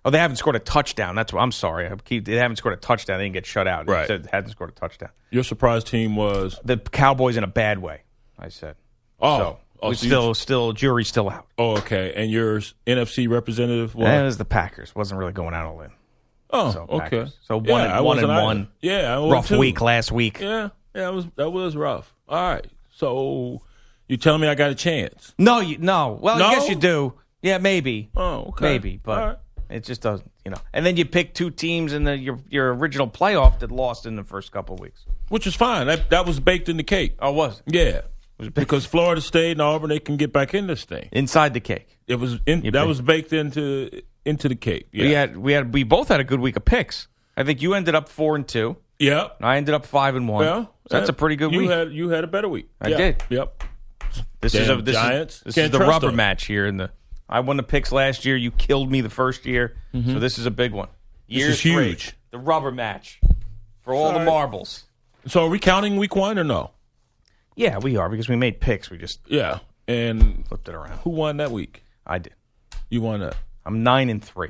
[0.04, 1.16] Oh, they haven't scored a touchdown.
[1.16, 1.88] That's what I'm sorry.
[1.88, 3.20] I keep, they haven't scored a touchdown.
[3.20, 3.88] They didn't get shut out.
[3.88, 4.06] Right.
[4.08, 5.12] They hadn't scored a touchdown.
[5.32, 8.02] Your surprise team was The Cowboys in a bad way.
[8.38, 8.76] I said.
[9.22, 11.48] oh, so oh, we so you- still still jury's still out.
[11.58, 12.14] oh, okay.
[12.16, 14.96] And your NFC representative was was the Packers.
[14.96, 15.92] Wasn't really going out all in.
[16.50, 17.00] oh, so okay.
[17.00, 17.38] Packers.
[17.48, 18.44] So one yeah, and- I one and either.
[18.44, 18.68] one.
[18.82, 19.58] Yeah, I Rough too.
[19.60, 20.40] week last week.
[20.40, 22.14] Yeah, yeah, that was that was rough.
[22.28, 23.62] All right, so
[24.08, 25.34] you telling me I got a chance?
[25.38, 26.18] No, you, no.
[26.22, 26.48] Well, No?
[26.48, 27.14] I guess you do.
[27.42, 28.10] Yeah, maybe.
[28.16, 28.66] Oh, okay.
[28.66, 29.38] Maybe, but right.
[29.70, 30.30] it just doesn't.
[30.46, 30.58] You know.
[30.74, 34.16] And then you pick two teams in the your your original playoff that lost in
[34.16, 35.06] the first couple weeks.
[35.30, 35.88] which is fine.
[35.88, 37.16] That that was baked in the cake.
[37.20, 37.74] Oh, was it?
[37.76, 38.02] Yeah,
[38.54, 41.10] because Florida State and Auburn they can get back in this thing.
[41.12, 42.00] inside the cake?
[42.08, 44.88] It was in, that was baked into into the cake.
[44.92, 47.08] Yeah, We had we had we both had a good week of picks.
[47.38, 48.78] I think you ended up four and two.
[49.00, 49.30] yeah.
[49.42, 50.46] I ended up five and one.
[50.46, 51.54] Well, So that's a pretty good week.
[51.56, 51.70] you week.
[51.72, 52.70] Had you had a better week.
[52.82, 52.98] I Yeah.
[52.98, 53.24] did.
[53.30, 53.64] Yep.
[54.42, 55.36] this is a this Giants.
[55.38, 56.16] is this Can't is the rubber them.
[56.18, 56.66] match here.
[56.66, 56.92] In the
[57.30, 58.36] I won the picks last year.
[58.36, 59.76] You killed me the first year.
[59.94, 60.14] Mm-hmm.
[60.14, 60.90] So this is a big one.
[61.30, 62.14] This Year is three, huge.
[62.32, 63.20] The rubber match
[63.82, 64.84] for all All the marbles.
[65.26, 66.72] So are we counting week one or no?
[67.56, 68.90] Yeah, we are because we made picks.
[68.90, 69.60] We just Yeah.
[69.88, 71.00] And flipped it around.
[71.00, 71.84] who won that week?
[72.08, 72.34] I did.
[72.90, 73.36] You won that
[73.66, 74.50] I'm nine and three.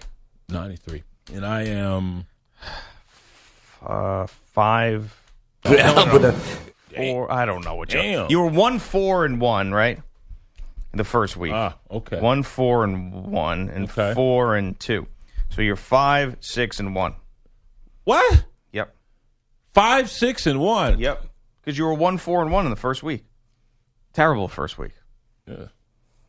[0.49, 2.25] ninety three, and I am
[3.85, 5.19] Uh, five.
[5.63, 7.31] Four.
[7.31, 7.99] I don't know what you.
[8.01, 8.29] Damn.
[8.29, 9.99] You were one four and one, right?
[10.93, 11.51] The first week.
[11.53, 12.19] ah okay.
[12.19, 14.13] One four and one, and Okay.
[14.13, 15.07] four and two.
[15.49, 17.15] So you're five, six, and one.
[18.03, 18.45] What?
[18.73, 18.95] Yep.
[19.73, 20.99] Five, six, and one.
[20.99, 21.25] Yep.
[21.63, 23.23] Because you were one, four, and one in the first week.
[24.11, 24.91] Terrible first week.
[25.47, 25.67] Yeah.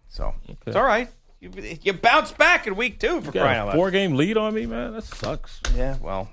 [0.08, 0.34] So
[0.66, 1.08] it's all right.
[1.40, 1.50] You,
[1.82, 3.76] you bounced back in week two for crying out loud.
[3.76, 4.92] four game lead on me, man.
[4.92, 5.60] That sucks.
[5.76, 5.96] Yeah.
[6.00, 6.30] Well,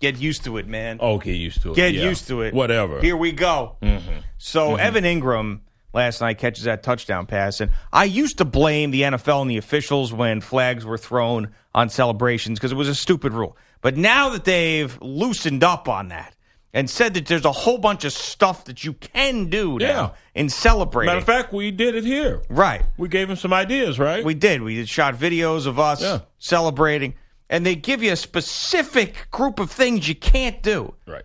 [0.00, 0.98] get used to it, man.
[1.00, 1.76] Oh, get used to it.
[1.76, 2.04] Get Yeah.
[2.04, 2.54] used to it.
[2.54, 3.00] Whatever.
[3.00, 3.76] Here we go.
[3.82, 4.20] Mm-hmm.
[4.38, 4.80] So mm-hmm.
[4.80, 5.60] Evan Engram
[5.92, 9.56] last night catches that touchdown pass, and I used to blame the NFL and the
[9.56, 13.56] officials when flags were thrown on celebrations because it was a stupid rule.
[13.80, 16.35] But now that they've loosened up on that
[16.74, 20.10] and said that there's a whole bunch of stuff that you can do now Yeah.
[20.34, 22.42] in celebrating, Matter of fact, we did it here.
[22.50, 22.82] right?
[22.98, 24.24] We gave him some ideas, right?
[24.24, 24.62] We did.
[24.62, 26.20] We did shot videos of us Yeah.
[26.38, 27.14] celebrating,
[27.48, 30.94] and they give you a specific group of things you can't do.
[31.06, 31.22] right.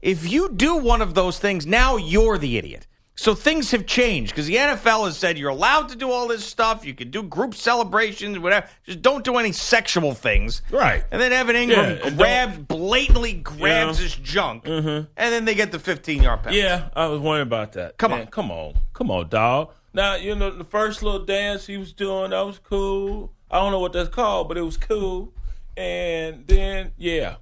[0.00, 2.86] If you do one of those things, now you're the idiot.
[3.16, 6.44] So things have changed because the NFL has said you're allowed to do all this
[6.44, 6.84] stuff.
[6.84, 8.66] You can do group celebrations, whatever.
[8.84, 10.62] Just don't do any sexual things.
[10.70, 11.04] Right.
[11.12, 14.88] And then Evan Engram Yeah, grabs, blatantly grabs his junk, mm-hmm.
[15.16, 16.60] and then they get the 15 yard penalty.
[16.60, 17.98] Yeah, I was wondering about that.
[17.98, 18.26] Come Man, on.
[18.26, 19.70] come on, come on, dog.
[19.92, 23.32] Now you know the first little dance he was doing that was cool.
[23.48, 25.32] I don't know what that's called, but it was cool.
[25.76, 27.36] And then yeah,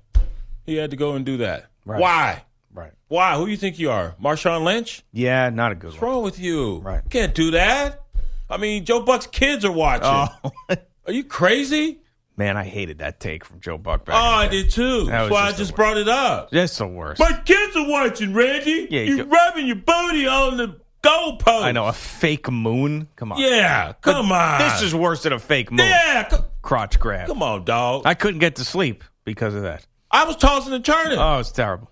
[0.66, 1.70] he had to go and do that.
[1.86, 2.00] Right.
[2.00, 2.44] Why?
[2.72, 2.92] Right.
[3.08, 3.36] Why?
[3.36, 5.02] Who you think you are, Marshawn Lynch?
[5.12, 6.10] Yeah, not a good What's one.
[6.10, 6.78] wrong with you?
[6.78, 7.02] Right.
[7.10, 8.00] Can't do that.
[8.48, 10.04] I mean, Joe Buck's kids are watching.
[10.06, 11.98] Oh, Are you crazy?
[12.36, 14.16] man, I hated that take from Joe Buck back.
[14.16, 15.04] Oh, I did too.
[15.04, 16.50] That That's why I just the just brought it up.
[16.50, 17.20] That's the worst.
[17.20, 18.88] My kids are watching, Randy.
[18.90, 21.62] Yeah, you you go- rubbing your booty on the goalpost.
[21.62, 23.08] I know a fake moon.
[23.16, 23.38] Come on.
[23.40, 24.58] Yeah, But come on.
[24.60, 25.80] This is worse than a fake moon.
[25.86, 26.24] yeah.
[26.24, 27.26] co- Crotch grab.
[27.28, 28.02] Come on, dog.
[28.06, 29.86] I couldn't get to sleep because of that.
[30.10, 31.18] I was tossing and turning.
[31.18, 31.90] Oh, it's terrible.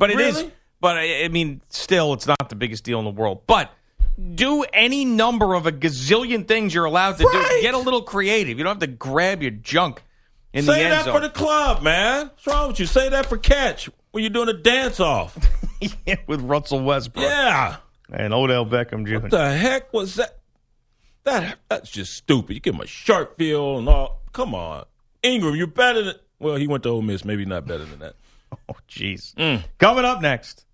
[0.00, 0.36] But it is.
[0.36, 0.52] Really?
[0.80, 3.42] But I, I mean, still, it's not the biggest deal in the world.
[3.46, 3.70] But
[4.34, 7.48] do any number of a gazillion things you're allowed to Right.
[7.56, 7.62] do.
[7.62, 8.56] Get a little creative.
[8.56, 10.02] You don't have to grab your junk
[10.54, 12.28] in Say the end that for the club, man.
[12.28, 12.86] What's wrong with you?
[12.86, 15.36] Say that for catch when you're doing a dance off.
[16.26, 17.76] with Russell Westbrook yeah.
[18.10, 19.18] and Odell Beckham Jr.
[19.18, 20.38] What the heck was that?
[21.24, 22.54] That that's just stupid.
[22.54, 24.22] You give him a sharp feel and all.
[24.32, 24.86] Come on,
[25.22, 26.14] Engram, you're better than.
[26.38, 27.24] Well, he went to Ole Miss.
[27.26, 28.14] Maybe not better than that.
[28.68, 29.34] Oh, jeez.
[29.34, 29.62] Mm.
[29.78, 30.64] Coming up next,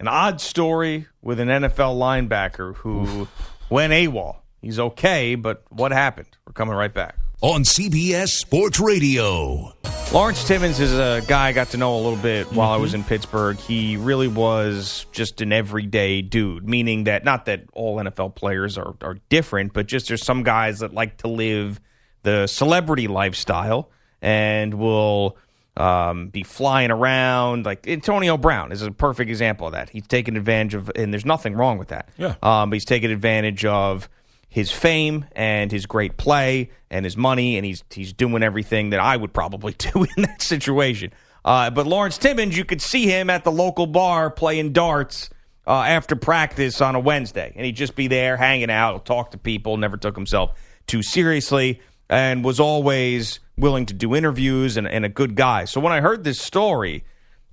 [0.00, 3.26] an odd story with an NFL linebacker who
[3.70, 4.36] went AWOL.
[4.60, 6.28] He's okay, but what happened?
[6.46, 7.16] We're coming right back.
[7.40, 9.72] on CBS Sports Radio.
[10.12, 12.82] Lawrence Timmons is a guy I got to know a little bit while I Mm-hmm.
[12.82, 13.56] was in Pittsburgh.
[13.58, 18.94] He really was just an everyday dude, meaning that not that all NFL players are,
[19.00, 21.80] are different, but just there's some guys that like to live
[22.22, 25.36] the celebrity lifestyle and will
[25.76, 27.64] um, be flying around.
[27.64, 29.90] Like Antonio Brown is a perfect example of that.
[29.90, 32.08] He's taken advantage of, and there's nothing wrong with that.
[32.18, 32.34] Yeah.
[32.42, 34.08] Um, but he's taken advantage of
[34.48, 39.00] his fame and his great play and his money, and he's he's doing everything that
[39.00, 41.12] I would probably do in that situation.
[41.44, 45.28] Uh, but Lawrence Timmons, you could see him at the local bar playing darts
[45.66, 49.38] uh, after practice on a Wednesday, and he'd just be there hanging out, talk to
[49.38, 49.76] people.
[49.76, 50.52] Never took himself
[50.86, 51.80] too seriously,
[52.12, 55.64] and was always willing to do interviews and, and a good guy.
[55.64, 57.04] So when I heard this story,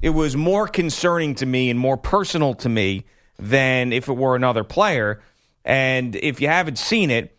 [0.02, 3.06] it was more concerning to me and more personal to me
[3.40, 5.22] than if it were another player.
[5.64, 7.38] And if you haven't seen it,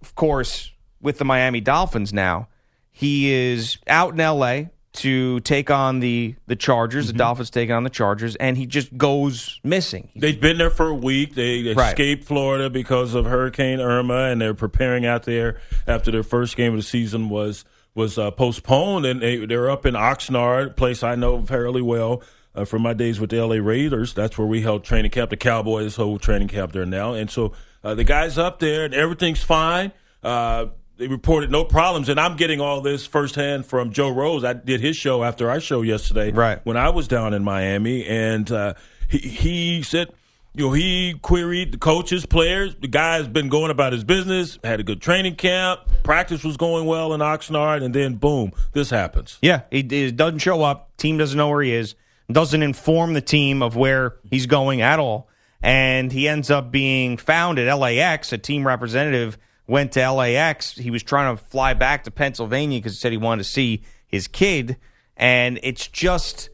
[0.00, 2.48] of course, with the Miami Dolphins now,
[2.90, 7.06] he is out in LA to take on the the Chargers.
[7.08, 10.10] The Dolphins taking on the Chargers, and he just goes missing.
[10.16, 11.34] They've been there for a week.
[11.34, 11.88] They Right.
[11.92, 16.72] escaped Florida because of Hurricane Irma, and they're preparing out there after their first game
[16.72, 19.06] of the season was was uh, postponed.
[19.06, 22.22] And they, they're up in Oxnard, a place I know fairly well
[22.54, 24.14] uh, from my days with the LA Raiders.
[24.14, 25.30] That's where we held training camp.
[25.30, 27.52] The Cowboys hold training camp there now, and so
[27.84, 29.92] uh, the guys up there, and everything's fine.
[30.22, 30.66] Uh,
[30.98, 34.42] they reported no problems, and I'm getting all this firsthand from Joe Rose.
[34.44, 36.60] I did his show after our show yesterday, Right.
[36.64, 38.74] When I was down in Miami, and uh,
[39.08, 40.08] he he said,
[40.54, 42.74] you know, he queried the coaches, players.
[42.74, 46.84] The guy's been going about his business, had a good training camp, practice was going
[46.84, 49.38] well in Oxnard, and then boom, this happens.
[49.40, 50.96] Yeah, he, he doesn't show up.
[50.96, 51.94] Team doesn't know where he is.
[52.30, 55.28] Doesn't inform the team of where he's going at all.
[55.62, 58.32] And he ends up being found at LAX.
[58.32, 60.74] A team representative went to LAX.
[60.74, 63.82] He was trying to fly back to Pennsylvania because he said he wanted to see
[64.06, 64.78] his kid.
[65.16, 66.48] And it's just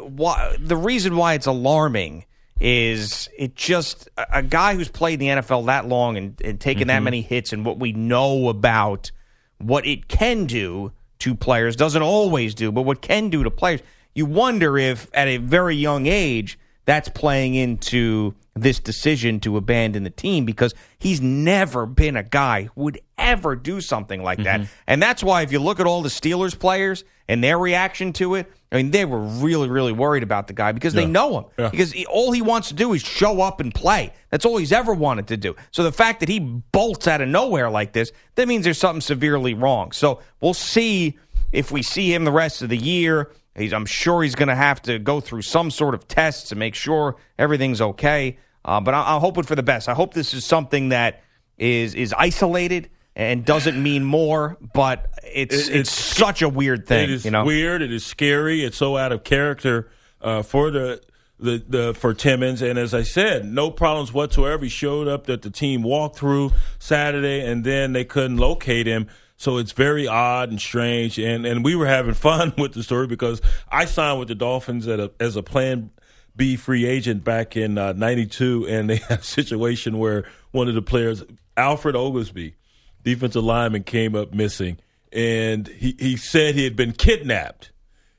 [0.00, 2.24] why the reason why it's alarming
[2.60, 6.88] is it just a, guy who's played in the NFL that long and, and taken
[6.88, 7.04] that mm-hmm.
[7.04, 9.10] many hits and what we know about
[9.58, 13.80] what it can do to players doesn't always do, but what can do to players.
[14.14, 20.04] You wonder if at a very young age that's playing into this decision to abandon
[20.04, 24.60] the team because he's never been a guy who would ever do something like that.
[24.60, 24.72] Mm-hmm.
[24.86, 28.36] And that's why if you look at all the Steelers players and their reaction to
[28.36, 31.44] it, I mean, they were really, really worried about the guy because they know him.
[31.58, 31.68] Yeah.
[31.70, 34.12] Because he, all he wants to do is show up and play.
[34.30, 35.56] That's all he's ever wanted to do.
[35.70, 39.00] So the fact that he bolts out of nowhere like this, that means there's something
[39.00, 39.92] severely wrong.
[39.92, 41.18] So we'll see
[41.52, 43.30] if we see him the rest of the year.
[43.56, 46.56] He's, I'm sure he's going to have to go through some sort of tests to
[46.56, 48.38] make sure everything's okay.
[48.64, 49.88] Uh, but I, I'm hoping for the best.
[49.88, 51.22] I hope this is something that
[51.56, 54.56] is is isolated and doesn't mean more.
[54.72, 57.04] But it's It- it's, it's- such a weird thing.
[57.04, 57.80] It is you know, weird.
[57.82, 58.64] It is scary.
[58.64, 59.88] It's so out of character
[60.20, 61.00] uh, for the,
[61.38, 62.60] the the for Timmons.
[62.62, 64.64] And as I said, no problems whatsoever.
[64.64, 69.06] He showed up that the team walked through Saturday, and then they couldn't locate him.
[69.36, 71.18] So it's very odd and strange.
[71.18, 74.86] And and we were having fun with the story because I signed with the Dolphins
[74.86, 75.90] a, as a Plan
[76.36, 80.82] B free agent back in '92, and they had a situation where one of the
[80.82, 81.22] players,
[81.56, 82.54] Alfred Oglesby,
[83.02, 84.78] defensive lineman, came up missing,
[85.12, 87.70] and he, he said he had been kidnapped,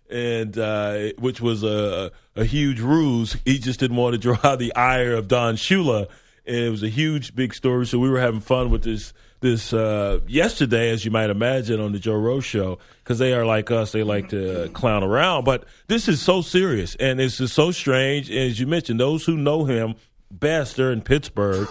[0.10, 3.38] and uh, which was a a huge ruse.
[3.46, 6.08] He just didn't want to draw the ire of Don Shula.
[6.48, 7.88] And it was a huge, big story.
[7.88, 9.14] So we were having fun with this
[9.46, 13.46] this uh, yesterday, as you might imagine, on the Joe Rose show, because they are
[13.46, 13.92] like us.
[13.92, 18.32] They like to clown around, but this is so serious, and it's just so strange.
[18.32, 19.96] As you mentioned, those who know him
[20.32, 21.70] best are in Pittsburgh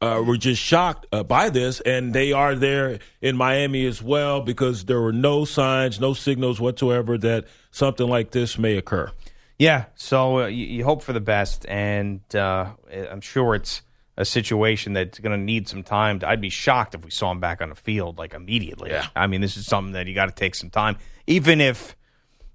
[0.00, 4.40] uh, were just shocked uh, by this, and they are there in Miami as well
[4.40, 9.10] because there were no signs, no signals whatsoever that something like this may occur.
[9.58, 13.82] Yeah, so uh, you, you hope for the best, and uh, I'm sure it's
[14.20, 16.18] a situation that's going to need some time.
[16.20, 18.90] To, I'd be shocked if we saw him back on the field like immediately.
[18.90, 19.06] Yeah.
[19.16, 21.96] I mean, this is something that you got to take some time, even if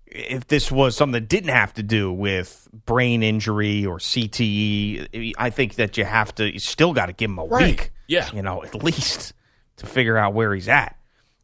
[0.06, 5.34] if this was something that didn't have to do with brain injury or CTE.
[5.38, 6.51] I think that you have to.
[6.51, 7.63] You still got to give him a Right.
[7.71, 7.91] week.
[8.08, 8.30] Yeah.
[8.34, 9.34] you know, at least
[9.78, 10.95] to figure out where he's at.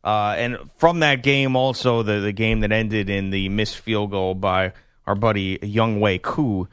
[0.03, 4.12] Uh, and from that game, also the the game that ended in the missed field
[4.12, 4.73] goal by
[5.07, 6.67] our buddy Younghoe Koo,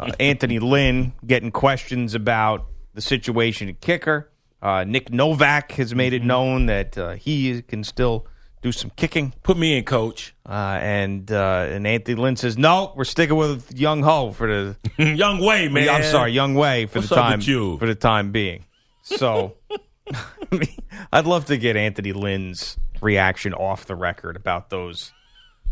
[0.00, 4.30] uh, Anthony Lynn getting questions about the situation at kicker.
[4.62, 8.26] Uh, Nick Novak has made it known that uh, he can still
[8.62, 9.34] do some kicking.
[9.42, 10.34] Put me in, coach.
[10.48, 14.76] Uh, and uh, and Anthony Lynn says, no, we're sticking with Young Ho for the
[15.14, 15.88] Young Way, man.
[15.90, 18.64] I'm sorry, Young Way for What's the time for the time being.
[19.02, 19.56] So,
[20.12, 20.76] I mean,
[21.12, 25.12] I'd love to get Anthony Lynn's reaction off the record about those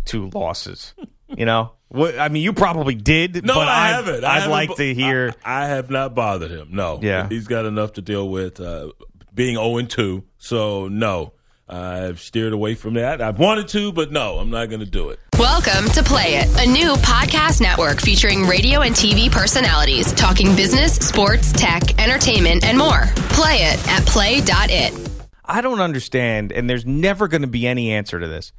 [0.04, 0.94] two losses.
[1.36, 4.24] You know, what, I mean, you probably did, No, but I I'd, haven't.
[4.24, 5.34] I I'd haven't like bo- to hear.
[5.44, 6.68] I, I have not bothered him.
[6.72, 6.98] No.
[7.02, 7.28] Yeah.
[7.28, 8.92] He's got enough to deal with uh,
[9.34, 10.24] being 0 2.
[10.38, 11.32] So, no.
[11.68, 13.22] I've steered away from that.
[13.22, 15.20] I've wanted to, but no, I'm not going to do it.
[15.38, 20.96] Welcome to Play It, a new podcast network featuring radio and TV personalities talking business,
[20.96, 23.04] sports, tech, entertainment, and more.
[23.30, 25.10] Play it at play.it.
[25.46, 28.52] I don't understand, and there's never going to be any answer to this,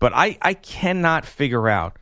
[0.00, 1.96] but I, I cannot figure out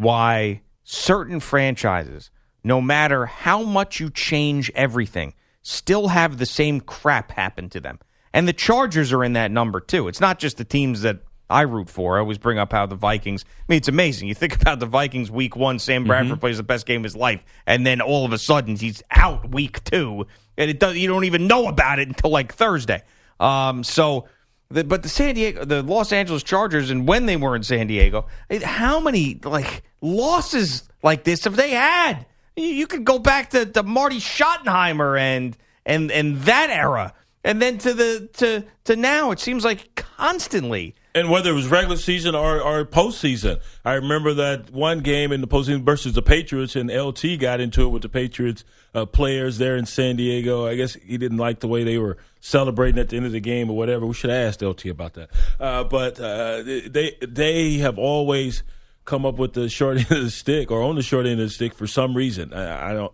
[0.00, 2.30] why certain franchises,
[2.64, 7.98] no matter how much you change everything, still have the same crap happen to them.
[8.32, 10.08] And the Chargers are in that number too.
[10.08, 12.16] It's not just the teams that I root for.
[12.16, 13.44] I always bring up how the Vikings.
[13.44, 14.28] I mean, it's amazing.
[14.28, 15.78] You think about the Vikings week one.
[15.80, 18.76] Sam Bradford plays the best game of his life, and then all of a sudden
[18.76, 20.26] he's out week two,
[20.56, 20.96] and it does.
[20.96, 23.02] You don't even know about it until like Thursday.
[23.40, 24.28] Um, so,
[24.70, 27.88] the, but the San Diego, the Los Angeles Chargers, and when they were in San
[27.88, 32.26] Diego, it- how many like losses like this if they had?
[32.56, 37.78] You, could go back to, to Marty Schottenheimer and and and that era, and then
[37.78, 39.30] to the to to now.
[39.30, 40.94] It seems like constantly.
[41.12, 45.40] And whether it was regular season or, or postseason, I remember that one game in
[45.40, 49.58] the postseason versus the Patriots, and LT got into it with the Patriots uh, players
[49.58, 50.66] there in San Diego.
[50.66, 53.40] I guess he didn't like the way they were celebrating at the end of the
[53.40, 54.06] game or whatever.
[54.06, 55.30] We should have asked LT about that.
[55.58, 58.62] Uh, but uh, they they have always
[59.04, 61.48] come up with the short end of the stick or on the short end of
[61.48, 62.52] the stick for some reason.
[62.52, 63.12] I, I don't.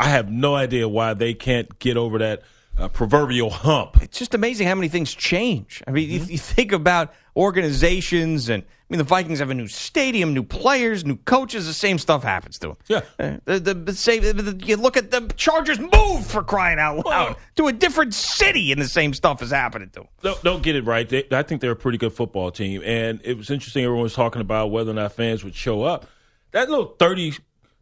[0.00, 2.42] I have no idea why they can't get over that
[2.78, 4.00] uh, proverbial hump.
[4.02, 5.82] It's just amazing how many things change.
[5.86, 9.66] I mean, you, you think about organizations, and I mean, the Vikings have a new
[9.66, 11.66] stadium, new players, new coaches.
[11.66, 12.76] The same stuff happens to them.
[12.86, 13.00] Yeah.
[13.18, 14.22] Uh, the, the, the same.
[14.22, 18.14] the- the- you look at the Chargers move for crying out loud to a different
[18.14, 20.08] city, and the same stuff is happening to them.
[20.22, 21.08] Don't, don't get it right.
[21.08, 23.84] They, I think they're a pretty good football team, and it was interesting.
[23.84, 26.06] Everyone was talking about whether or not fans would show up.
[26.52, 27.34] That little 30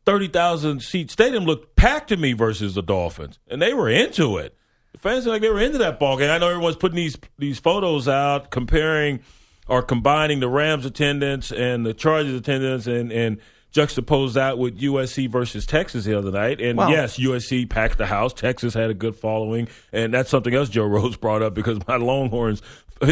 [0.05, 4.57] 30,000 seat stadium looked packed to me versus the Dolphins, and they were into it.
[4.97, 6.31] The fans seemed like they were into that ball game.
[6.31, 9.21] I know everyone's putting these these photos out comparing
[9.69, 13.39] or combining the Rams attendance and the Chargers attendance, and and
[13.75, 16.63] juxtapose that with USC versus Texas the other night.
[16.63, 18.33] And Well- yes, USC packed the house.
[18.33, 21.97] Texas had a good following, and that's something else Joe Rose brought up because my
[21.97, 22.63] Longhorns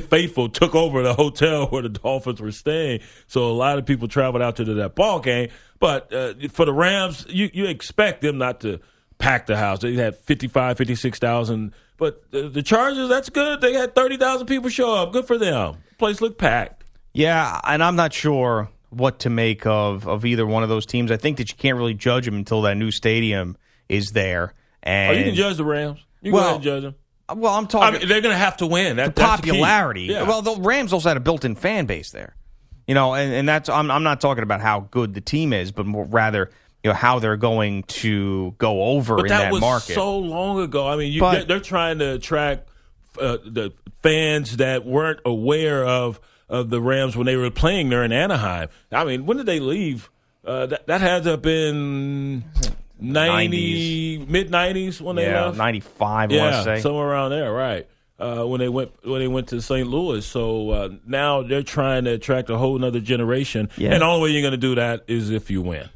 [0.08, 3.00] faithful took over the hotel where the Dolphins were staying.
[3.26, 5.50] So a lot of people traveled out to that ball game.
[5.80, 8.80] But uh, for the Rams, you you expect them not to
[9.24, 9.80] pack the house.
[9.80, 11.72] They had 55, 56,000.
[11.96, 13.60] But the, the Chargers, that's good.
[13.60, 15.12] They had 30,000 people show up.
[15.12, 15.76] Good for them.
[15.98, 16.84] place looked packed.
[17.12, 21.10] Yeah, and I'm not sure what to make of of either one of those teams.
[21.10, 23.56] I think that you can't really judge them until that new stadium
[23.88, 24.54] is there.
[24.82, 26.00] And oh, you can judge the Rams.
[26.20, 26.94] You can Well, go ahead and judge them.
[27.40, 27.98] Well, I'm I talking.
[28.00, 28.96] mean, they're going to have to win.
[28.96, 30.02] That, the popularity.
[30.02, 30.24] Yeah.
[30.24, 32.36] Well, the Rams also had a built-in fan base there.
[32.86, 35.72] You know, and, and that's I'm I'm not talking about how good the team is,
[35.72, 36.50] but more rather
[36.84, 39.94] you know how they're going to go over but in that, that, was market.
[39.94, 40.86] so long ago.
[40.86, 42.68] I mean, you, But- they're, trying to attract
[43.18, 43.72] uh, the
[44.02, 48.68] fans that weren't aware of of the Rams when they were playing there in Anaheim.
[48.92, 50.10] I mean, when did they leave?
[50.44, 52.44] Uh, that that had to have been
[53.00, 55.56] ninety mid nineties when they yeah, left.
[55.56, 56.30] 95.
[56.30, 56.82] I yeah, want to say.
[56.82, 57.88] somewhere around there, right?
[58.18, 59.88] Uh, when they went when they went to St.
[59.88, 63.92] Louis, so uh, now they're trying to attract a whole other generation, Yeah.
[63.92, 65.88] and the only way you're going to do that is if you win.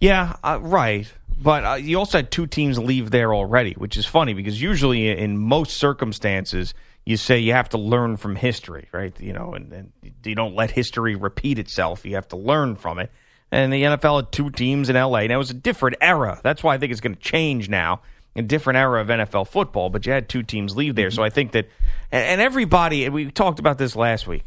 [0.00, 1.12] Yeah, uh, right.
[1.36, 5.08] But uh, you also had two teams leave there already, which is funny because usually
[5.08, 6.74] in most circumstances
[7.04, 9.18] you say you have to learn from history, right?
[9.20, 9.92] You know, and, and
[10.24, 12.04] you don't let history repeat itself.
[12.04, 13.10] You have to learn from it.
[13.50, 15.26] And the NFL had two teams in LA.
[15.26, 16.40] Now it was a different era.
[16.42, 18.00] That's why I think it's going to change now.
[18.36, 21.12] A different era of NFL football, but you had two teams leave there.
[21.12, 21.68] So I think that,
[22.10, 24.44] and, and everybody, and we talked about this last week.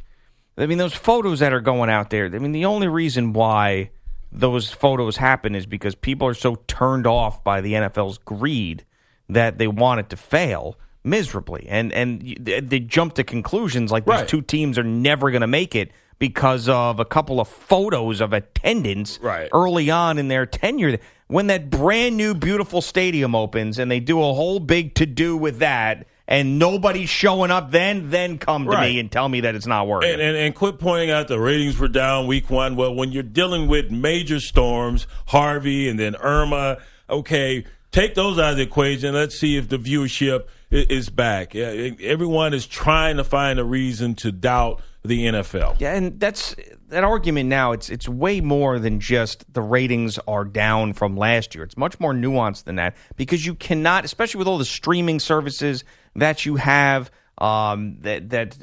[0.58, 2.26] I mean, those photos that are going out there.
[2.26, 3.92] I mean, the only reason why
[4.32, 8.84] those photos happen is because people are so turned off by the NFL's greed
[9.30, 14.28] that they want it to fail miserably, and and they jump to conclusions like these
[14.28, 18.34] two teams are never going to make it because of a couple of photos of
[18.34, 19.50] attendance Right.
[19.54, 20.98] early on in their tenure.
[21.28, 25.38] When that brand new beautiful stadium opens and they do a whole big to do
[25.38, 26.08] with that.
[26.28, 27.72] And nobody's showing up.
[27.72, 28.92] Then, then come to Right.
[28.94, 30.12] me and tell me that it's not working.
[30.12, 32.76] And, and and quit pointing out the ratings were down week one.
[32.76, 38.52] Well, when you're dealing with major storms, Harvey and then Irma, okay, take those out
[38.52, 39.14] of the equation.
[39.14, 41.56] Let's see if the viewership is back.
[41.56, 45.78] Everyone is trying to find a reason to doubt the NFL.
[45.80, 46.56] Yeah, and that's
[46.90, 47.72] that argument now.
[47.72, 51.64] It's it's way more than just the ratings are down from last year.
[51.64, 55.86] It's much more nuanced than that because you cannot, especially with all the streaming services
[56.18, 58.58] that you have, um, that that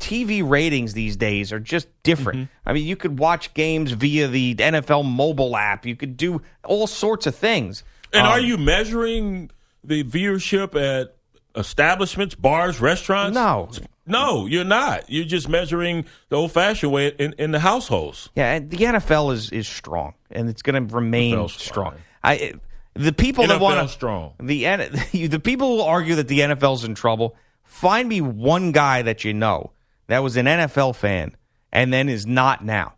[0.00, 2.48] TV ratings these days are just different.
[2.66, 5.86] I mean, you could watch games via the NFL mobile app.
[5.86, 7.84] You could do all sorts of things.
[8.12, 9.50] And are Um, you measuring
[9.82, 11.14] the viewership at
[11.56, 13.34] establishments, bars, restaurants?
[13.34, 13.70] No.
[14.06, 15.08] No, you're not.
[15.08, 18.28] You're just measuring the old fashioned way in, in the households.
[18.34, 21.94] Yeah, the NFL is is strong, and it's going to remain NFL's strong.
[22.22, 22.52] I
[22.94, 24.34] the people that want to strong.
[24.40, 24.64] the
[25.26, 27.36] the people who argue that the NFL's in trouble.
[27.64, 29.72] Find me one guy that you know
[30.06, 31.36] that was an NFL fan
[31.72, 32.94] and then is not now.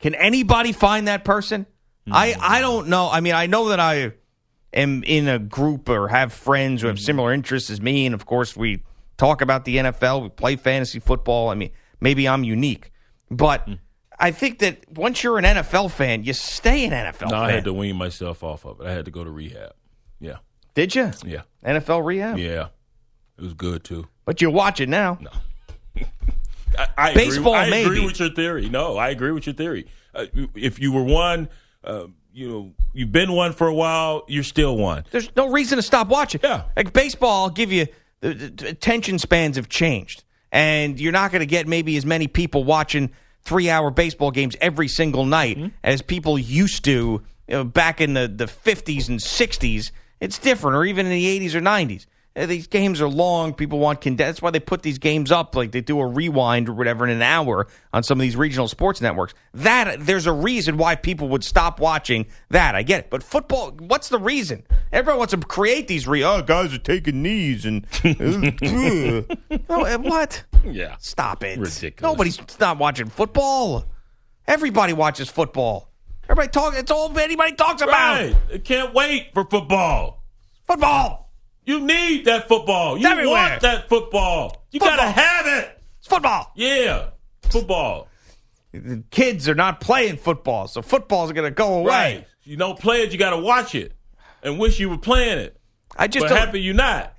[0.00, 1.66] Can anybody find that person?
[2.10, 3.08] I I don't know.
[3.10, 4.12] I mean, I know that I
[4.74, 8.26] am in a group or have friends who have similar interests as me, and of
[8.26, 8.82] course we
[9.16, 11.48] talk about the NFL, we play fantasy football.
[11.48, 11.70] I mean,
[12.00, 12.90] maybe I'm unique,
[13.30, 13.68] but
[14.22, 17.40] I think that once you're an NFL fan, you stay an NFL No, fan.
[17.40, 18.86] I had to wean myself off of it.
[18.86, 19.72] I had to go to rehab.
[20.20, 20.36] Yeah.
[20.74, 21.10] Did you?
[21.26, 21.42] Yeah.
[21.66, 22.38] NFL rehab?
[22.38, 22.68] Yeah.
[23.36, 24.06] It was good too.
[24.24, 25.18] But you watch it now.
[25.20, 25.30] No.
[26.78, 28.68] I, I Baseball, agree, I agree with your theory.
[28.68, 29.86] No, I agree with your theory.
[30.14, 31.48] Uh, if you were one,
[31.84, 35.04] uh, you know, you've been one for a while, you're still one.
[35.10, 36.40] There's no reason to stop watching.
[36.44, 36.62] Yeah.
[36.76, 37.88] Like baseball, I'll give you
[38.20, 42.28] the, the attention spans have changed, and you're not going to get maybe as many
[42.28, 43.10] people watching
[43.42, 45.68] three hour baseball games every single night Mm-hmm.
[45.84, 49.90] as people used to you know, back in the, the 50s and 60s.
[50.20, 52.06] It's different, or even in the 80s or 90s.
[52.34, 53.52] Uh, These games are long.
[53.52, 54.28] People want condensed.
[54.36, 57.10] That's why they put these games up like they do a rewind or whatever in
[57.10, 59.34] an hour on some of these regional sports networks.
[59.52, 62.74] That there's a reason why people would stop watching that.
[62.74, 63.72] I get it, but football.
[63.72, 64.62] What's the reason?
[64.92, 66.08] Everyone wants to create these.
[66.08, 67.86] Re- oh, guys are taking knees and
[69.68, 70.44] oh, uh, what?
[70.64, 70.96] Yeah.
[71.00, 71.58] Stop it.
[71.58, 72.00] Ridiculous.
[72.00, 73.84] Nobody's not watching football.
[74.46, 75.90] Everybody watches football.
[76.24, 76.74] Everybody talk.
[76.76, 78.20] It's all anybody talks about.
[78.20, 78.36] Right.
[78.54, 80.22] I can't wait for football.
[80.66, 81.21] Football.
[81.64, 82.98] You need that football.
[82.98, 83.34] You everywhere.
[83.34, 84.64] want that football.
[84.72, 84.96] You Football.
[84.96, 85.82] gotta have it.
[85.98, 86.50] It's football.
[86.56, 87.10] Yeah.
[87.42, 88.08] Football.
[88.72, 91.88] The kids are not playing football, so football's going to go away.
[91.88, 92.26] Right.
[92.42, 93.92] You don't play it, you gotta watch it.
[94.42, 95.56] And wish you were playing it.
[95.94, 97.12] I just but happy you're not.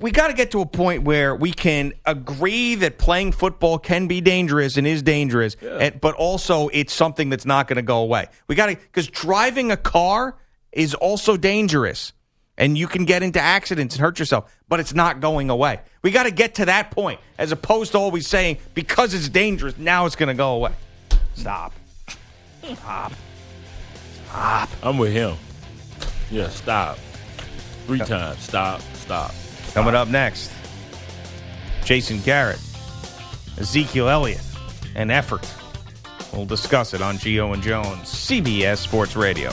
[0.00, 4.08] we got to get to a point where we can agree that playing football can
[4.08, 7.98] be dangerous and is dangerous, and, but also it's something that's not going to go
[7.98, 8.26] away.
[8.48, 10.36] We got to because driving a car
[10.72, 12.12] is also dangerous,
[12.58, 15.80] and you can get into accidents and hurt yourself, but it's not going away.
[16.02, 19.76] We got to get to that point as opposed to always saying because it's dangerous
[19.78, 20.72] now it's going to go away.
[21.34, 21.72] Stop.
[22.62, 23.12] Stop.
[24.28, 24.70] Stop.
[24.82, 25.36] I'm with him.
[26.30, 26.98] Yeah, stop.
[27.86, 28.40] Three times.
[28.40, 29.32] Stop, stop.
[29.72, 30.50] Coming up next,
[31.84, 32.60] Jason Garrett,
[33.58, 34.42] Ezekiel Elliott,
[34.94, 35.46] and effort.
[36.32, 39.52] We'll discuss it on Gio and Jones, CBS Sports Radio.